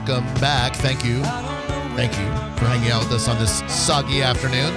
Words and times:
Garabo 0.00 0.08
Live. 0.08 0.08
Welcome 0.08 0.40
back. 0.40 0.74
Thank 0.76 1.04
you. 1.04 1.22
Thank 1.96 2.12
you 2.12 2.26
for 2.58 2.66
hanging 2.66 2.90
out 2.90 3.04
with 3.04 3.12
us 3.12 3.28
on 3.28 3.38
this 3.38 3.62
soggy 3.72 4.22
afternoon. 4.22 4.72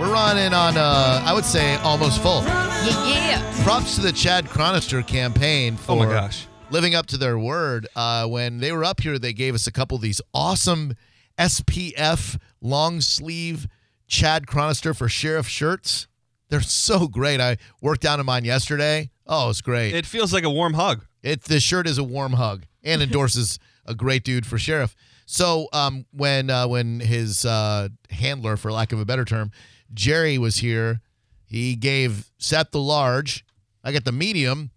We're 0.00 0.12
running 0.12 0.52
on, 0.52 0.76
uh, 0.76 1.22
I 1.24 1.32
would 1.32 1.44
say, 1.44 1.76
almost 1.76 2.22
full. 2.22 2.42
Yeah, 2.44 3.06
yeah. 3.06 3.64
Props 3.64 3.96
to 3.96 4.02
the 4.02 4.12
Chad 4.12 4.44
Chronister 4.46 5.04
campaign 5.06 5.76
for 5.76 5.92
Oh 5.92 5.96
my 5.96 6.04
gosh. 6.06 6.46
living 6.70 6.94
up 6.94 7.06
to 7.06 7.16
their 7.16 7.38
word. 7.38 7.86
Uh, 7.96 8.26
when 8.26 8.58
they 8.58 8.72
were 8.72 8.84
up 8.84 9.00
here, 9.00 9.18
they 9.18 9.32
gave 9.32 9.54
us 9.54 9.66
a 9.66 9.72
couple 9.72 9.96
of 9.96 10.02
these 10.02 10.20
awesome 10.34 10.94
SPF 11.38 12.38
long 12.60 13.00
sleeve 13.00 13.66
Chad 14.06 14.46
Chronister 14.46 14.94
for 14.96 15.08
Sheriff 15.08 15.48
shirts. 15.48 16.06
They're 16.48 16.60
so 16.60 17.08
great. 17.08 17.40
I 17.40 17.56
worked 17.80 18.02
down 18.02 18.20
in 18.20 18.26
mine 18.26 18.44
yesterday. 18.44 19.10
Oh, 19.26 19.50
it's 19.50 19.60
great. 19.60 19.94
It 19.94 20.06
feels 20.06 20.32
like 20.32 20.44
a 20.44 20.50
warm 20.50 20.74
hug. 20.74 21.04
It 21.22 21.42
the 21.44 21.58
shirt 21.60 21.86
is 21.88 21.98
a 21.98 22.04
warm 22.04 22.34
hug 22.34 22.64
and 22.84 23.02
endorses 23.02 23.58
a 23.84 23.94
great 23.94 24.22
dude 24.24 24.46
for 24.46 24.58
sheriff. 24.58 24.94
So 25.26 25.68
um, 25.72 26.06
when 26.12 26.50
uh, 26.50 26.68
when 26.68 27.00
his 27.00 27.44
uh, 27.44 27.88
handler, 28.10 28.56
for 28.56 28.70
lack 28.70 28.92
of 28.92 29.00
a 29.00 29.04
better 29.04 29.24
term, 29.24 29.50
Jerry 29.92 30.38
was 30.38 30.58
here, 30.58 31.00
he 31.44 31.74
gave 31.74 32.30
Seth 32.38 32.70
the 32.70 32.78
large. 32.80 33.44
I 33.82 33.90
got 33.92 34.04
the 34.04 34.12
medium, 34.12 34.70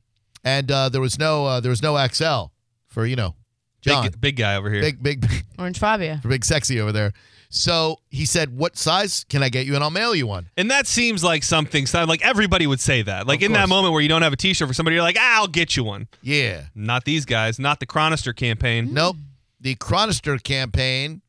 and 0.44 0.72
uh, 0.72 0.90
there 0.90 1.02
was 1.02 1.20
no 1.20 1.46
uh, 1.46 1.60
there 1.60 1.70
was 1.70 1.84
no 1.84 2.04
XL 2.08 2.46
for 2.88 3.06
you 3.06 3.16
know 3.16 3.36
John, 3.82 4.06
Big, 4.06 4.20
big 4.22 4.36
guy 4.38 4.56
over 4.56 4.72
here. 4.72 4.82
big 4.82 5.04
big 5.04 5.22
big, 5.22 5.46
Orange 5.60 5.78
Fabio. 5.78 6.18
for 6.18 6.30
big 6.30 6.44
sexy 6.44 6.82
over 6.82 6.92
there. 6.92 7.14
So 7.52 8.00
he 8.10 8.26
said, 8.26 8.56
"What 8.56 8.78
size 8.78 9.26
can 9.28 9.42
I 9.42 9.50
get 9.50 9.66
you?" 9.66 9.74
And 9.76 9.84
I'll 9.84 9.90
mail 9.90 10.14
you 10.14 10.28
one. 10.28 10.50
And 10.56 10.70
that 10.70 10.86
seems 10.86 11.24
like 11.24 11.42
something, 11.44 11.88
so 11.88 12.04
like 12.04 12.22
everybody 12.24 12.68
would 12.68 12.80
say 12.80 13.02
that. 13.02 13.26
Like 13.28 13.40
Of 13.40 13.48
in 13.48 13.52
that 13.54 13.62
course. 13.62 13.70
moment 13.70 13.94
where 13.94 14.02
you 14.02 14.08
don't 14.10 14.22
have 14.22 14.34
a 14.34 14.38
t 14.38 14.54
shirt 14.54 14.68
for 14.68 14.74
somebody, 14.74 14.96
you're 14.96 15.04
like, 15.04 15.18
ah, 15.20 15.38
I'll 15.38 15.48
get 15.48 15.76
you 15.76 15.84
one. 15.84 16.08
Yeah. 16.22 16.66
Not 16.76 17.06
these 17.06 17.26
guys, 17.26 17.58
not 17.60 17.80
the 17.80 17.88
Chronister 17.88 18.36
campaign. 18.36 18.94
Nope. 18.94 19.18
The 19.60 19.76
Chronister 19.76 20.42
campaign, 20.42 21.22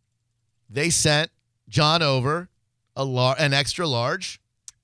they 0.69 0.91
sent 0.91 1.31
John 1.69 2.03
over 2.03 2.49
a 2.95 3.05
lar- 3.05 3.37
an 3.39 3.55
extra 3.55 3.87
large 3.89 4.40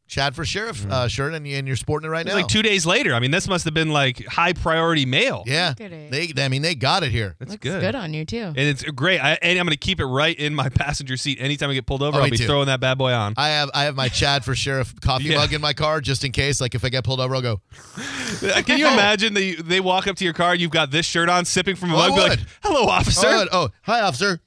Chad 0.08 0.36
for 0.36 0.44
Sheriff 0.44 0.86
uh, 0.88 1.08
shirt, 1.08 1.34
and, 1.34 1.46
you, 1.48 1.56
and 1.56 1.66
you're 1.66 1.76
sporting 1.76 2.06
it 2.08 2.10
right 2.12 2.24
It 2.24 2.28
now. 2.28 2.36
like 2.36 2.46
two 2.46 2.62
days 2.62 2.86
later. 2.86 3.12
I 3.12 3.18
mean, 3.18 3.32
this 3.32 3.48
must 3.48 3.64
have 3.64 3.74
been 3.74 3.90
like 3.90 4.24
high 4.26 4.52
priority 4.52 5.04
mail. 5.04 5.42
yeah, 5.46 5.70
Look 5.70 5.80
at 5.80 5.92
it. 5.92 6.10
they. 6.36 6.44
I 6.44 6.48
mean, 6.48 6.62
they 6.62 6.74
got 6.76 7.02
it 7.02 7.10
here. 7.10 7.34
That's 7.40 7.50
Looks 7.50 7.62
good. 7.62 7.80
good. 7.80 7.94
on 7.96 8.14
you 8.14 8.24
too. 8.24 8.38
And 8.38 8.56
it's 8.58 8.84
great. 8.84 9.18
I, 9.18 9.36
and 9.42 9.58
I'm 9.58 9.66
going 9.66 9.72
to 9.72 9.76
keep 9.76 9.98
it 9.98 10.06
right 10.06 10.38
in 10.38 10.54
my 10.54 10.68
passenger 10.74 11.16
seat. 11.16 11.38
Anytime 11.40 11.70
I 11.70 11.74
get 11.74 11.86
pulled 11.86 12.02
over, 12.02 12.18
Oh, 12.18 12.22
I'll 12.22 12.30
be 12.30 12.36
too. 12.36 12.46
throwing 12.46 12.66
that 12.66 12.78
bad 12.80 12.98
boy 12.98 13.12
on. 13.12 13.34
I 13.36 13.48
have 13.48 13.70
I 13.74 13.82
have 13.84 13.96
my 13.96 14.08
Chad 14.08 14.44
for 14.44 14.54
Sheriff 14.54 14.98
coffee 15.00 15.24
Yeah. 15.30 15.38
mug 15.38 15.52
in 15.52 15.60
my 15.60 15.72
car 15.72 16.00
just 16.00 16.24
in 16.24 16.30
case. 16.32 16.60
Like 16.60 16.74
if 16.76 16.84
I 16.84 16.88
get 16.88 17.02
pulled 17.04 17.20
over, 17.20 17.34
I'll 17.34 17.42
go. 17.42 17.60
Can 18.64 18.78
you 18.78 18.86
imagine 18.86 19.34
they, 19.34 19.54
they 19.54 19.80
walk 19.80 20.06
up 20.06 20.16
to 20.16 20.24
your 20.24 20.34
car, 20.34 20.54
you've 20.54 20.70
got 20.70 20.90
this 20.90 21.04
shirt 21.06 21.28
on, 21.28 21.44
sipping 21.44 21.74
from 21.76 21.90
a 21.90 21.94
Oh, 21.94 22.08
mug, 22.08 22.14
be 22.14 22.20
like, 22.20 22.38
hello, 22.62 22.86
officer. 22.88 23.26
Oh, 23.26 23.46
oh, 23.52 23.68
hi, 23.82 24.00
officer. 24.02 24.40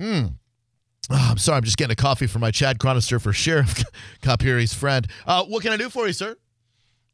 Mm. 0.00 0.34
Oh, 1.10 1.28
I'm 1.30 1.38
sorry. 1.38 1.56
I'm 1.58 1.64
just 1.64 1.76
getting 1.78 1.92
a 1.92 1.96
coffee 1.96 2.26
for 2.26 2.38
my 2.38 2.50
Chad 2.50 2.78
Chronister 2.78 3.20
for 3.20 3.32
Sheriff. 3.32 3.82
He's 4.40 4.74
friend. 4.74 5.06
Uh, 5.26 5.44
what 5.44 5.62
can 5.62 5.72
I 5.72 5.76
do 5.76 5.88
for 5.88 6.06
you, 6.06 6.12
sir? 6.12 6.36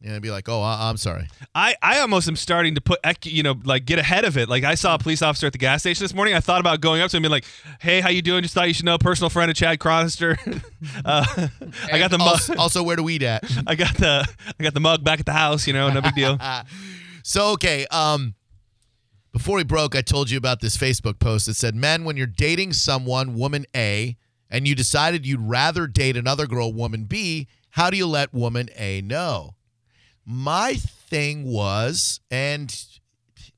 And 0.03 0.13
I'd 0.15 0.21
be 0.23 0.31
like, 0.31 0.49
oh, 0.49 0.61
I- 0.61 0.91
I'm 0.91 0.97
sorry. 0.99 1.29
I, 1.55 1.77
I 1.81 2.01
almost 2.01 2.29
am 2.29 2.37
starting 2.37 2.75
to 2.75 2.81
put, 2.81 2.99
you 3.25 3.43
know, 3.43 3.55
like 3.65 3.87
get 3.87 3.99
ahead 3.99 4.25
of 4.25 4.37
it. 4.37 4.49
Like 4.49 4.63
I 4.65 4.75
saw 4.75 4.97
a 4.97 4.99
police 4.99 5.23
officer 5.23 5.47
at 5.47 5.53
the 5.53 5.59
gas 5.59 5.81
station 5.81 6.05
this 6.05 6.13
morning. 6.13 6.35
I 6.35 6.41
thought 6.41 6.61
about 6.61 6.81
going 6.81 7.01
up 7.01 7.11
to 7.13 7.17
him 7.17 7.25
and 7.25 7.31
being 7.31 7.37
like, 7.37 7.45
hey, 7.81 8.01
how 8.01 8.11
you 8.11 8.21
doing? 8.21 8.43
Just 8.43 8.53
thought 8.55 8.69
you 8.69 8.75
should 8.75 8.85
know, 8.85 8.99
personal 8.99 9.31
friend 9.31 9.51
of 9.51 9.57
Chad 9.57 9.79
Chronister. 9.79 10.37
uh, 11.05 11.49
I 11.91 11.99
got 11.99 12.11
the 12.11 12.19
mug. 12.19 12.29
Also, 12.29 12.55
also, 12.59 12.83
where 12.83 12.97
do 12.97 13.03
we 13.03 13.19
at? 13.25 13.45
I 13.67 13.77
got 13.77 13.95
the 13.97 14.29
I 14.59 14.63
got 14.63 14.75
the 14.75 14.81
mug 14.81 15.05
back 15.05 15.21
at 15.21 15.27
the 15.27 15.33
house. 15.33 15.67
You 15.67 15.73
know, 15.73 15.89
no 15.91 16.03
big 16.03 16.15
deal. 16.15 16.39
So 17.23 17.53
okay, 17.53 17.87
um 17.87 18.35
before 19.35 19.57
we 19.57 19.65
broke, 19.65 19.97
I 19.97 20.01
told 20.01 20.31
you 20.31 20.39
about 20.39 20.61
this 20.61 20.77
Facebook 20.77 21.19
post 21.19 21.47
that 21.47 21.57
said, 21.57 21.75
"Men, 21.75 22.05
when 22.05 22.17
you're 22.17 22.29
dating 22.29 22.73
someone, 22.73 23.35
woman 23.35 23.67
A, 23.75 24.17
and 24.49 24.69
you 24.69 24.77
decided 24.77 25.27
you'd 25.27 25.41
rather 25.41 25.89
date 25.89 26.17
another 26.17 26.47
girl, 26.47 26.73
woman 26.73 27.05
B, 27.05 27.49
how 27.71 27.91
do 27.91 27.97
you 27.97 28.07
let 28.07 28.33
woman 28.33 28.71
A 28.77 29.01
know?" 29.01 29.57
My 30.25 30.75
thing 30.75 31.43
was, 31.47 32.21
and 32.31 32.73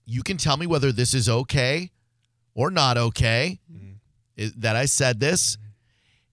you 0.07 0.23
can 0.23 0.39
tell 0.39 0.57
me 0.57 0.67
whether 0.67 0.93
this 0.93 1.13
is 1.13 1.29
okay 1.29 1.91
or 2.55 2.71
not 2.71 2.97
okay 2.97 3.61
mm-hmm. 3.71 3.93
is- 4.35 4.55
that 4.55 4.77
I 4.77 4.87
said 4.87 5.21
this. 5.21 5.59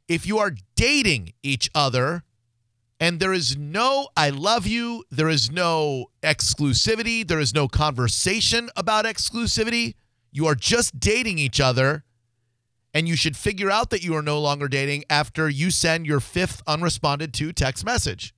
If 0.08 0.26
you 0.26 0.38
are 0.40 0.56
dating 0.78 1.34
each 1.44 1.70
other 1.76 2.24
and 3.00 3.20
there 3.20 3.34
is 3.34 3.58
no 3.58 4.08
I 4.16 4.30
love 4.30 4.66
you, 4.68 5.04
there 5.12 5.30
is 5.30 5.52
no 5.52 6.08
exclusivity, 6.22 7.28
there 7.28 7.40
is 7.40 7.54
no 7.54 7.68
conversation 7.68 8.70
about 8.76 9.06
exclusivity. 9.06 9.96
You 10.32 10.48
are 10.48 10.56
just 10.56 11.00
dating 11.00 11.38
each 11.38 11.60
other, 11.62 12.04
and 12.94 13.08
you 13.08 13.16
should 13.16 13.38
figure 13.38 13.70
out 13.70 13.90
that 13.92 14.04
you 14.04 14.16
are 14.16 14.22
no 14.24 14.40
longer 14.40 14.68
dating 14.68 15.04
after 15.10 15.48
you 15.50 15.70
send 15.72 16.06
your 16.08 16.20
fifth 16.20 16.64
unresponded 16.66 17.34
to 17.34 17.54
text 17.54 17.86
message. 17.86 18.34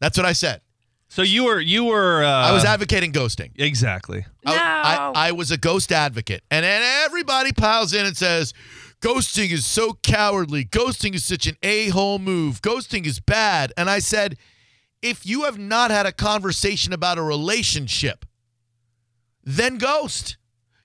That's 0.00 0.16
what 0.16 0.26
I 0.26 0.32
said. 0.32 0.60
So 1.10 1.22
you 1.22 1.44
were 1.44 1.60
you 1.60 1.84
were 1.84 2.22
uh, 2.22 2.28
I 2.48 2.52
was 2.52 2.64
advocating 2.64 3.12
ghosting. 3.12 3.50
exactly. 3.56 4.26
I- 4.44 4.54
No. 4.54 4.62
I, 4.88 5.12
I 5.28 5.32
was 5.32 5.50
a 5.50 5.56
ghost 5.56 5.90
advocate. 5.92 6.42
And 6.50 6.64
then 6.64 6.82
everybody 7.04 7.52
piles 7.52 7.92
in 7.94 8.04
and 8.06 8.16
says, 8.16 8.52
ghosting 9.00 9.50
is 9.50 9.66
so 9.66 9.94
cowardly. 10.02 10.64
Ghosting 10.64 11.14
is 11.14 11.24
such 11.24 11.46
an 11.46 11.56
a 11.62 11.88
hole 11.88 12.18
move. 12.18 12.62
Ghosting 12.62 13.06
is 13.06 13.20
bad. 13.20 13.72
And 13.76 13.88
I 13.88 13.98
said, 13.98 14.36
if 15.02 15.26
you 15.26 15.44
have 15.44 15.58
not 15.58 15.90
had 15.90 16.06
a 16.06 16.12
conversation 16.12 16.92
about 16.92 17.18
a 17.18 17.22
relationship, 17.22 18.24
then 19.44 19.78
ghost. 19.78 20.36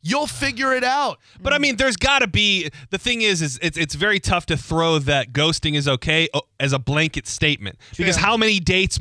You'll 0.06 0.28
figure 0.28 0.74
it 0.74 0.84
out. 0.84 1.20
But 1.42 1.54
I 1.54 1.60
mean, 1.60 1.78
there's 1.78 1.96
got 1.96 2.20
to 2.20 2.28
be 2.28 2.70
the 2.90 2.98
thing 2.98 3.22
is, 3.22 3.42
is 3.42 3.58
it's 3.62 3.78
it's 3.78 3.96
very 3.96 4.20
tough 4.20 4.46
to 4.48 4.58
throw 4.58 5.00
that 5.00 5.32
ghosting 5.32 5.76
is 5.76 5.88
okay 5.88 6.28
uh, 6.34 6.42
as 6.60 6.74
a 6.74 6.80
blanket 6.80 7.26
statement 7.26 7.78
because 7.98 8.18
how 8.18 8.36
many 8.36 8.60
dates, 8.60 9.00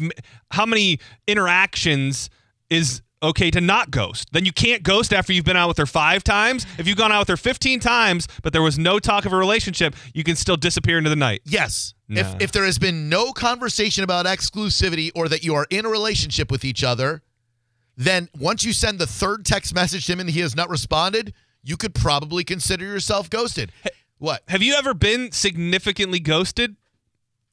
how 0.53 0.65
many 0.65 1.01
interactions 1.27 2.31
is 2.71 3.03
okay 3.23 3.51
to 3.51 3.61
not 3.61 3.91
ghost? 3.91 4.29
Then 4.33 4.45
you 4.45 4.53
can't 4.53 4.83
ghost 4.83 5.13
after 5.13 5.33
you've 5.33 5.45
been 5.45 5.57
out 5.57 5.69
with 5.69 5.79
her 5.79 5.87
five 5.87 6.25
times. 6.25 6.67
If 6.79 6.87
you've 6.87 6.97
gone 6.97 7.13
out 7.13 7.21
with 7.21 7.29
her 7.29 7.37
15 7.37 7.81
times, 7.81 8.29
but 8.43 8.53
there 8.53 8.63
was 8.63 8.79
no 8.79 8.99
talk 8.99 9.25
of 9.25 9.33
a 9.33 9.37
relationship, 9.37 9.95
you 10.15 10.25
can 10.25 10.37
still 10.37 10.57
disappear 10.57 10.99
into 10.99 11.11
the 11.11 11.17
night. 11.17 11.43
Yes. 11.45 11.95
Nah. 12.09 12.21
If, 12.21 12.43
if 12.43 12.53
there 12.53 12.65
has 12.65 12.79
been 12.79 13.09
no 13.09 13.33
conversation 13.33 14.05
about 14.05 14.27
exclusivity 14.27 15.11
or 15.15 15.29
that 15.29 15.45
you 15.45 15.55
are 15.55 15.67
in 15.71 15.87
a 15.87 15.89
relationship 15.89 16.51
with 16.51 16.65
each 16.65 16.85
other, 16.85 17.23
then 17.97 18.29
once 18.39 18.65
you 18.65 18.73
send 18.73 18.99
the 18.99 19.07
third 19.07 19.45
text 19.45 19.75
message 19.75 20.07
to 20.07 20.13
him 20.13 20.21
and 20.21 20.31
he 20.31 20.41
has 20.41 20.57
not 20.57 20.69
responded, 20.69 21.35
you 21.63 21.77
could 21.77 21.95
probably 21.95 22.45
consider 22.45 22.85
yourself 22.85 23.31
ghosted. 23.31 23.73
What? 24.19 24.45
Have 24.47 24.63
you 24.63 24.75
ever 24.75 24.95
been 24.95 25.33
significantly 25.33 26.21
ghosted? 26.21 26.77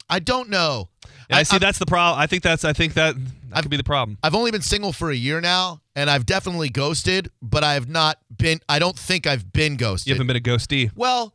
I 0.09 0.19
don't 0.19 0.49
know. 0.49 0.89
And 1.29 1.37
I, 1.37 1.43
see 1.43 1.55
I've- 1.57 1.65
that's 1.65 1.77
the 1.77 1.85
problem. 1.85 2.19
I 2.19 2.25
think 2.27 2.43
that's 2.43 2.65
I 2.65 2.73
think 2.73 2.93
that 2.95 3.15
that 3.49 3.61
could 3.61 3.71
be 3.71 3.77
the 3.77 3.83
problem. 3.83 4.17
I've 4.23 4.35
only 4.35 4.51
been 4.51 4.61
single 4.61 4.91
for 4.93 5.11
a 5.11 5.15
year 5.15 5.41
now, 5.41 5.81
and 5.95 6.09
I've 6.09 6.25
definitely 6.25 6.69
ghosted, 6.69 7.29
but 7.41 7.63
I 7.63 7.73
have 7.75 7.87
not 7.89 8.17
been. 8.35 8.59
I 8.67 8.79
don't 8.79 8.97
think 8.97 9.27
I've 9.27 9.51
been 9.53 9.75
ghosted. 9.77 10.07
You 10.07 10.13
haven't 10.15 10.27
been 10.27 10.35
a 10.35 10.39
ghostee. 10.39 10.91
well, 10.95 11.33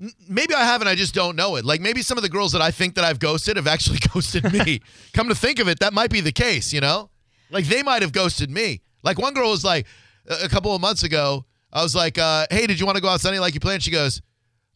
n- 0.00 0.12
maybe 0.28 0.54
I 0.54 0.64
haven't. 0.64 0.88
I 0.88 0.94
just 0.96 1.14
don't 1.14 1.36
know 1.36 1.56
it. 1.56 1.64
Like 1.64 1.80
maybe 1.80 2.02
some 2.02 2.18
of 2.18 2.22
the 2.22 2.28
girls 2.28 2.52
that 2.52 2.62
I 2.62 2.70
think 2.72 2.94
that 2.96 3.04
I've 3.04 3.18
ghosted 3.20 3.56
have 3.56 3.66
actually 3.68 3.98
ghosted 4.12 4.52
me. 4.52 4.80
Come 5.14 5.28
to 5.28 5.34
think 5.34 5.58
of 5.60 5.68
it, 5.68 5.78
that 5.80 5.92
might 5.92 6.10
be 6.10 6.20
the 6.20 6.32
case. 6.32 6.72
You 6.72 6.80
know, 6.80 7.10
like 7.50 7.66
they 7.66 7.82
might 7.84 8.02
have 8.02 8.12
ghosted 8.12 8.50
me. 8.50 8.80
Like 9.04 9.18
one 9.18 9.34
girl 9.34 9.50
was 9.50 9.64
like, 9.64 9.86
a 10.28 10.44
a 10.44 10.48
couple 10.48 10.74
of 10.74 10.80
months 10.80 11.02
ago, 11.04 11.44
I 11.72 11.82
was 11.82 11.94
like, 11.94 12.18
uh, 12.18 12.46
"Hey, 12.50 12.66
did 12.66 12.80
you 12.80 12.86
want 12.86 12.96
to 12.96 13.02
go 13.02 13.08
out 13.08 13.20
Sunday 13.20 13.38
like 13.38 13.54
you 13.54 13.60
planned?" 13.60 13.82
She 13.84 13.90
goes, 13.92 14.20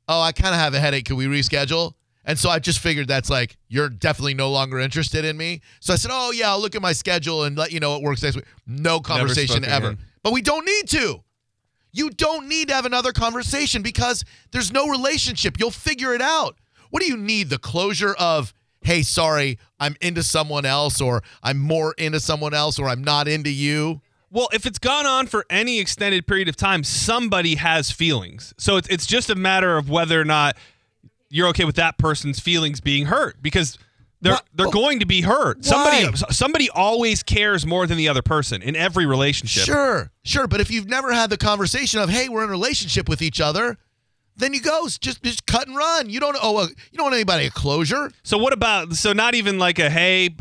"Oh, 0.09 0.21
I 0.21 0.31
kind 0.33 0.55
of 0.55 0.61
have 0.61 0.75
a 0.75 0.81
headache. 0.81 1.05
Can 1.07 1.17
we 1.17 1.27
reschedule?" 1.27 1.95
And 2.25 2.39
so 2.39 2.51
I 2.51 2.59
just 2.59 2.79
figured 2.79 3.09
that's 3.09 3.31
like 3.31 3.57
you're 3.69 3.89
definitely 3.89 4.35
no 4.35 4.51
longer 4.51 4.79
interested 4.79 5.25
in 5.25 5.37
me. 5.37 5.61
So 5.81 5.93
I 5.93 5.97
said, 5.97 6.11
"Oh 6.13 6.31
yeah, 6.31 6.51
I'll 6.51 6.61
look 6.61 6.75
at 6.75 6.83
my 6.83 6.93
schedule 6.93 7.45
and 7.45 7.57
let 7.57 7.73
you 7.73 7.81
know 7.81 7.91
what 7.91 8.03
works 8.03 8.23
next 8.23 8.37
week." 8.37 8.45
No 8.67 9.01
conversation 9.01 9.65
ever. 9.65 9.89
again. 9.89 9.99
But 10.23 10.33
we 10.33 10.43
don't 10.43 10.65
need 10.65 10.89
to. 10.91 11.23
You 11.93 12.11
don't 12.11 12.49
need 12.49 12.69
to 12.69 12.75
have 12.75 12.87
another 12.87 13.13
conversation 13.13 13.83
because 13.83 14.25
there's 14.53 14.73
no 14.73 14.89
relationship. 14.89 15.59
You'll 15.59 15.71
figure 15.71 16.15
it 16.15 16.23
out. 16.23 16.57
What 16.91 17.03
do 17.03 17.09
you 17.09 17.17
need? 17.17 17.51
The 17.51 17.59
closure 17.59 18.15
of, 18.15 18.55
"Hey, 18.83 19.03
sorry, 19.03 19.59
I'm 19.81 19.97
into 20.01 20.23
someone 20.23 20.65
else," 20.65 21.01
or 21.01 21.23
"I'm 21.43 21.59
more 21.59 21.93
into 21.99 22.21
someone 22.21 22.55
else," 22.55 22.79
or 22.79 22.89
"I'm 22.89 23.03
not 23.03 23.27
into 23.29 23.51
you." 23.51 24.01
Well, 24.31 24.49
if 24.55 24.65
it's 24.65 24.79
gone 24.79 25.05
on 25.05 25.27
for 25.27 25.45
any 25.51 25.79
extended 25.79 26.27
period 26.27 26.49
of 26.49 26.57
time, 26.57 26.85
somebody 26.85 27.57
has 27.57 27.91
feelings. 27.91 28.55
So 28.57 28.79
it's, 28.79 28.89
it's 28.89 29.05
just 29.05 29.29
a 29.29 29.35
matter 29.35 29.77
of 29.77 29.91
whether 29.91 30.19
or 30.19 30.25
not 30.25 30.57
you're 31.33 31.49
okay 31.49 31.65
with 31.65 31.77
that 31.77 31.97
person's 31.99 32.39
feelings 32.39 32.81
being 32.81 33.07
hurt 33.07 33.43
because 33.43 33.79
they're 34.21 34.35
What? 34.35 34.45
they're 34.55 34.67
Oh. 34.69 34.71
going 34.71 35.01
to 35.01 35.07
be 35.07 35.23
hurt. 35.23 35.65
Somebody 35.65 36.05
Why? 36.07 36.13
somebody 36.31 36.71
always 36.71 37.23
cares 37.25 37.67
more 37.67 37.87
than 37.89 37.97
the 37.99 38.09
other 38.09 38.23
person 38.23 38.63
in 38.63 38.77
every 38.77 39.07
relationship. 39.07 39.65
Sure, 39.65 40.13
sure. 40.25 40.47
But 40.47 40.61
if 40.61 40.71
you've 40.71 40.89
never 40.89 41.13
had 41.13 41.31
the 41.31 41.37
conversation 41.39 41.99
of, 42.01 42.09
"Hey, 42.11 42.29
we're 42.29 42.45
in 42.45 42.49
a 42.49 42.53
relationship 42.53 43.09
with 43.09 43.21
each 43.23 43.41
other," 43.41 43.79
then 44.37 44.55
you 44.55 44.61
go 44.61 44.87
Just 45.01 45.23
just 45.23 45.47
cut 45.47 45.67
and 45.67 45.77
run. 45.77 46.09
You 46.09 46.21
don't 46.21 46.37
oh, 46.41 46.59
owe 46.59 46.61
a, 46.61 46.69
you 46.69 46.97
don't 46.97 47.05
want 47.07 47.15
anybody 47.15 47.47
a 47.47 47.51
closure. 47.51 48.13
So 48.23 48.39
what 48.39 48.53
about 48.53 48.95
so 48.95 49.13
not 49.13 49.35
even 49.35 49.59
like 49.59 49.79
a 49.81 49.91
hey 49.91 50.37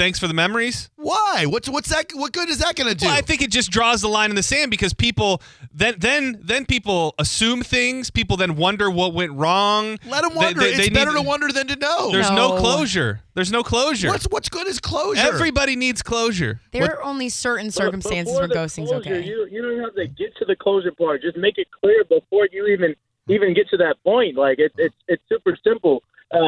thanks 0.00 0.18
for 0.18 0.26
the 0.28 0.34
memories. 0.34 0.88
Why? 0.96 1.44
What's 1.46 1.68
what's 1.68 1.90
that? 1.90 2.06
What 2.14 2.32
good 2.32 2.48
is 2.48 2.58
that 2.58 2.74
going 2.74 2.88
to 2.88 2.94
do? 2.94 3.04
Well, 3.06 3.14
I 3.14 3.20
think 3.20 3.42
it 3.42 3.50
just 3.50 3.70
draws 3.70 4.00
the 4.00 4.08
line 4.08 4.30
in 4.30 4.36
the 4.36 4.42
sand 4.42 4.70
because 4.70 4.94
people 4.94 5.42
then 5.74 5.96
then 5.98 6.38
then 6.42 6.64
people 6.64 7.14
assume 7.18 7.62
things. 7.62 8.10
People 8.10 8.38
then 8.38 8.56
wonder 8.56 8.90
what 8.90 9.12
went 9.12 9.32
wrong. 9.32 9.98
Let 10.06 10.22
them 10.22 10.34
wonder. 10.34 10.60
they- 10.60 10.70
it's 10.70 10.78
they 10.78 10.88
better 10.88 11.12
need- 11.12 11.22
to 11.22 11.28
wonder 11.28 11.52
than 11.52 11.66
to 11.66 11.76
know. 11.76 12.10
There's 12.10 12.30
no. 12.30 12.40
No. 12.40 12.56
closure. 12.56 13.20
There's 13.34 13.52
no 13.52 13.62
closure. 13.62 14.08
What's 14.08 14.24
what's 14.30 14.48
good 14.48 14.66
is 14.66 14.80
closure. 14.80 15.20
Everybody 15.20 15.76
needs 15.76 16.02
closure. 16.02 16.60
There 16.72 16.82
What- 16.82 16.90
are 16.92 17.02
only 17.02 17.28
certain 17.28 17.70
circumstances 17.70 18.32
before 18.32 18.40
where 18.40 18.48
the 18.48 18.54
ghosting's 18.54 18.88
closure, 18.90 19.14
okay. 19.14 19.26
You, 19.26 19.46
you 19.50 19.60
don't 19.62 19.80
have 19.84 19.94
to 19.94 20.06
get 20.06 20.34
to 20.38 20.44
the 20.46 20.56
closure 20.56 20.92
part. 20.92 21.20
Just 21.22 21.36
make 21.36 21.58
it 21.58 21.68
clear 21.80 22.04
before 22.04 22.48
you 22.50 22.66
even 22.66 22.94
even 23.28 23.52
get 23.54 23.68
to 23.68 23.76
that 23.76 23.96
point. 24.02 24.36
Like 24.36 24.58
it's 24.58 24.74
it's 24.78 24.94
it's 25.08 25.22
super 25.28 25.56
simple. 25.62 26.02
Uh, 26.32 26.38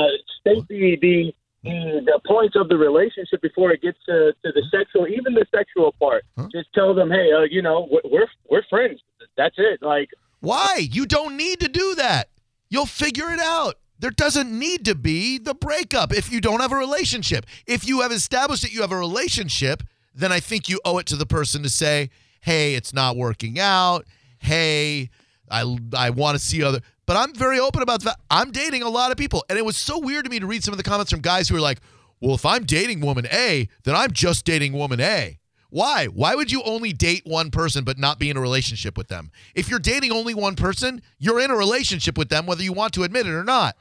state 0.41 0.67
the, 0.69 0.97
the 1.03 1.35
the 1.65 2.01
the 2.05 2.21
points 2.27 2.57
of 2.57 2.69
the 2.69 2.77
relationship 2.77 3.41
before 3.43 3.71
it 3.73 3.83
gets 3.83 3.99
to, 4.07 4.33
to 4.45 4.53
the 4.53 4.63
sexual, 4.71 5.07
even 5.07 5.35
the 5.35 5.47
sexual 5.55 5.93
part. 6.01 6.25
Huh? 6.37 6.49
Just 6.53 6.69
tell 6.75 6.95
them, 6.95 7.11
hey, 7.11 7.31
uh, 7.33 7.43
you 7.51 7.63
know, 7.63 7.89
we're- 7.91 8.11
we're 8.11 8.27
we're 8.51 8.65
friends. 8.69 9.01
That's 9.37 9.55
it. 9.59 9.81
Like 9.83 10.11
Why? 10.41 10.89
You 10.91 11.07
don't 11.07 11.37
need 11.37 11.61
to 11.61 11.69
do 11.69 11.95
that. 11.97 12.29
You'll 12.69 12.87
figure 12.87 13.31
it 13.31 13.41
out. 13.41 13.77
There 13.99 14.11
doesn't 14.11 14.51
need 14.51 14.85
to 14.87 14.95
be 14.97 15.39
the 15.39 15.55
breakup 15.55 16.13
if 16.13 16.33
you 16.33 16.41
don't 16.41 16.61
have 16.61 16.73
a 16.73 16.77
relationship. 16.77 17.47
If 17.67 17.87
you 17.87 18.01
have 18.01 18.11
established 18.11 18.63
that 18.63 18.73
you 18.73 18.81
have 18.81 18.91
a 18.91 18.97
relationship, 18.99 19.85
then 20.15 20.33
I 20.33 20.41
think 20.41 20.69
you 20.69 20.81
owe 20.85 20.99
it 20.99 21.07
to 21.07 21.17
the 21.17 21.27
person 21.27 21.63
to 21.63 21.69
say, 21.69 22.11
"Hey, 22.41 22.75
it's 22.75 22.93
not 22.93 23.17
working 23.17 23.61
out. 23.61 24.05
Hey, 24.39 25.11
I 25.49 25.77
I 25.95 26.11
want 26.11 26.37
to 26.37 26.45
see 26.45 26.63
other." 26.65 26.81
But 27.07 27.17
I'm 27.17 27.35
very 27.35 27.59
open 27.59 27.83
about 27.83 28.03
that. 28.03 28.19
I'm 28.31 28.53
dating 28.53 28.83
a 28.83 28.89
lot 28.89 29.11
of 29.11 29.17
people, 29.17 29.45
and 29.49 29.59
it 29.59 29.65
was 29.65 29.77
so 29.77 29.99
weird 29.99 30.25
to 30.25 30.31
me 30.31 30.39
to 30.41 30.47
read 30.47 30.63
some 30.63 30.73
of 30.73 30.79
the 30.79 30.85
comments 30.85 31.11
from 31.11 31.21
guys 31.21 31.49
who 31.49 31.57
are 31.57 31.61
like, 31.61 31.81
"Well, 32.21 32.35
if 32.35 32.47
I'm 32.47 32.65
dating 32.65 33.01
woman 33.01 33.27
A, 33.33 33.69
then 33.85 33.97
I'm 33.97 34.13
just 34.13 34.45
dating 34.45 34.73
woman 34.73 35.01
A." 35.01 35.39
Why? 35.71 36.07
Why 36.07 36.35
would 36.35 36.53
you 36.53 36.63
only 36.65 36.93
date 36.93 37.23
one 37.25 37.51
person 37.51 37.83
but 37.83 37.99
not 37.99 38.19
be 38.19 38.29
in 38.29 38.37
a 38.37 38.41
relationship 38.41 38.99
with 38.99 39.09
them? 39.09 39.31
If 39.55 39.71
you're 39.71 39.79
dating 39.79 40.13
only 40.13 40.35
one 40.35 40.55
person, 40.55 41.01
you're 41.19 41.41
in 41.41 41.51
a 41.51 41.57
relationship 41.57 42.19
with 42.19 42.29
them 42.29 42.45
whether 42.45 42.63
you 42.63 42.75
want 42.75 42.93
to 42.95 43.05
admit 43.05 43.27
it 43.27 43.33
or 43.33 43.43
not. 43.43 43.75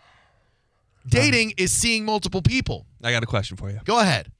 Dating 1.05 1.53
is 1.57 1.71
seeing 1.71 2.05
multiple 2.05 2.41
people. 2.41 2.85
I 3.03 3.11
got 3.11 3.23
a 3.23 3.27
question 3.27 3.57
for 3.57 3.69
you. 3.69 3.79
Go 3.83 3.99
ahead. 3.99 4.31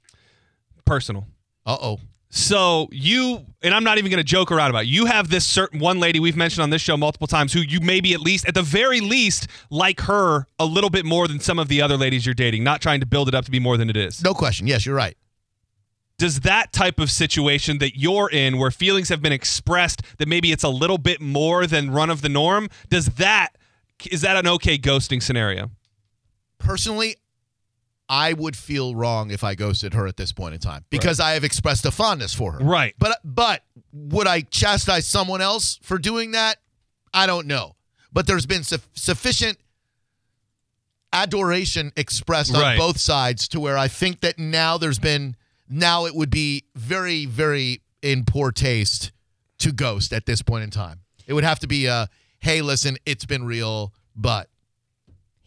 Personal. 0.86 1.28
Uh 1.66 1.78
oh. 1.82 2.00
So 2.34 2.88
you 2.94 3.46
and 3.62 3.74
I'm 3.74 3.84
not 3.84 3.98
even 3.98 4.10
going 4.10 4.18
to 4.18 4.24
joke 4.24 4.52
around 4.52 4.70
about. 4.70 4.84
It. 4.84 4.88
You 4.88 5.06
have 5.06 5.30
this 5.30 5.46
certain 5.46 5.80
one 5.80 6.00
lady 6.00 6.20
we've 6.20 6.38
mentioned 6.38 6.64
on 6.64 6.70
this 6.70 6.82
show 6.82 6.96
multiple 6.96 7.28
times 7.28 7.52
who 7.52 7.60
you 7.60 7.82
maybe 7.82 8.14
at 8.14 8.22
least 8.22 8.48
at 8.48 8.54
the 8.54 8.62
very 8.62 9.02
least 9.02 9.48
like 9.70 10.00
her 10.02 10.48
a 10.58 10.66
little 10.66 10.90
bit 10.90 11.06
more 11.06 11.28
than 11.28 11.42
some 11.42 11.60
of 11.60 11.68
the 11.68 11.82
other 11.82 11.98
ladies 11.98 12.26
you're 12.26 12.34
dating, 12.34 12.64
not 12.64 12.82
trying 12.82 13.02
to 13.02 13.06
build 13.06 13.28
it 13.28 13.36
up 13.36 13.44
to 13.46 13.52
be 13.52 13.60
more 13.60 13.76
than 13.76 13.90
it 13.90 13.98
is. 13.98 14.24
No 14.24 14.34
question. 14.34 14.66
Yes, 14.66 14.86
you're 14.86 14.96
right. 14.96 15.18
Does 16.18 16.40
that 16.42 16.72
type 16.72 17.00
of 17.00 17.12
situation 17.12 17.80
that 17.80 17.98
you're 17.98 18.30
in 18.30 18.58
where 18.58 18.72
feelings 18.72 19.10
have 19.10 19.22
been 19.22 19.34
expressed 19.34 20.02
that 20.18 20.28
maybe 20.30 20.54
it's 20.54 20.64
a 20.64 20.70
little 20.70 21.00
bit 21.00 21.20
more 21.20 21.68
than 21.68 21.92
run 21.92 22.10
of 22.10 22.22
the 22.22 22.30
norm, 22.30 22.70
does 22.90 23.08
that 23.08 23.58
is 24.10 24.22
that 24.22 24.38
an 24.38 24.48
okay 24.48 24.78
ghosting 24.78 25.22
scenario? 25.22 25.70
Personally, 26.58 27.18
I 28.12 28.34
would 28.34 28.58
feel 28.58 28.94
wrong 28.94 29.32
if 29.32 29.42
I 29.42 29.56
ghosted 29.56 29.94
her 29.94 30.06
at 30.06 30.18
this 30.18 30.34
point 30.34 30.54
in 30.54 30.60
time 30.60 30.84
because 30.90 31.22
I 31.22 31.32
have 31.32 31.46
expressed 31.46 31.86
a 31.86 31.92
fondness 31.92 32.34
for 32.34 32.52
her. 32.52 32.60
Right. 32.60 32.94
But 33.00 33.18
but 33.24 33.64
would 33.94 34.28
I 34.28 34.42
chastise 34.42 35.08
someone 35.08 35.40
else 35.40 35.80
for 35.82 35.98
doing 35.98 36.32
that? 36.32 36.58
I 37.14 37.26
don't 37.26 37.48
know. 37.48 37.78
But 38.12 38.28
there's 38.28 38.46
been 38.46 38.64
suf- 38.64 38.90
sufficient 38.94 39.60
adoration 41.14 41.94
expressed 41.96 42.54
on 42.54 42.78
both 42.78 43.00
sides 43.00 43.48
to 43.48 43.62
where 43.62 43.78
I 43.78 43.88
think 43.88 44.20
that 44.20 44.38
now 44.38 44.78
there's 44.78 45.00
been 45.00 45.38
now 45.70 46.06
it 46.06 46.14
would 46.14 46.30
be 46.30 46.66
very 46.76 47.26
very 47.26 47.82
in 48.02 48.26
poor 48.26 48.52
taste 48.52 49.14
to 49.60 49.72
ghost 49.72 50.12
at 50.12 50.26
this 50.26 50.42
point 50.42 50.66
in 50.66 50.70
time. 50.70 51.00
It 51.28 51.34
would 51.34 51.46
have 51.46 51.60
to 51.60 51.68
be 51.68 51.86
a 51.86 52.10
hey, 52.40 52.62
listen, 52.62 52.98
it's 53.06 53.24
been 53.26 53.46
real, 53.46 53.94
but 54.18 54.50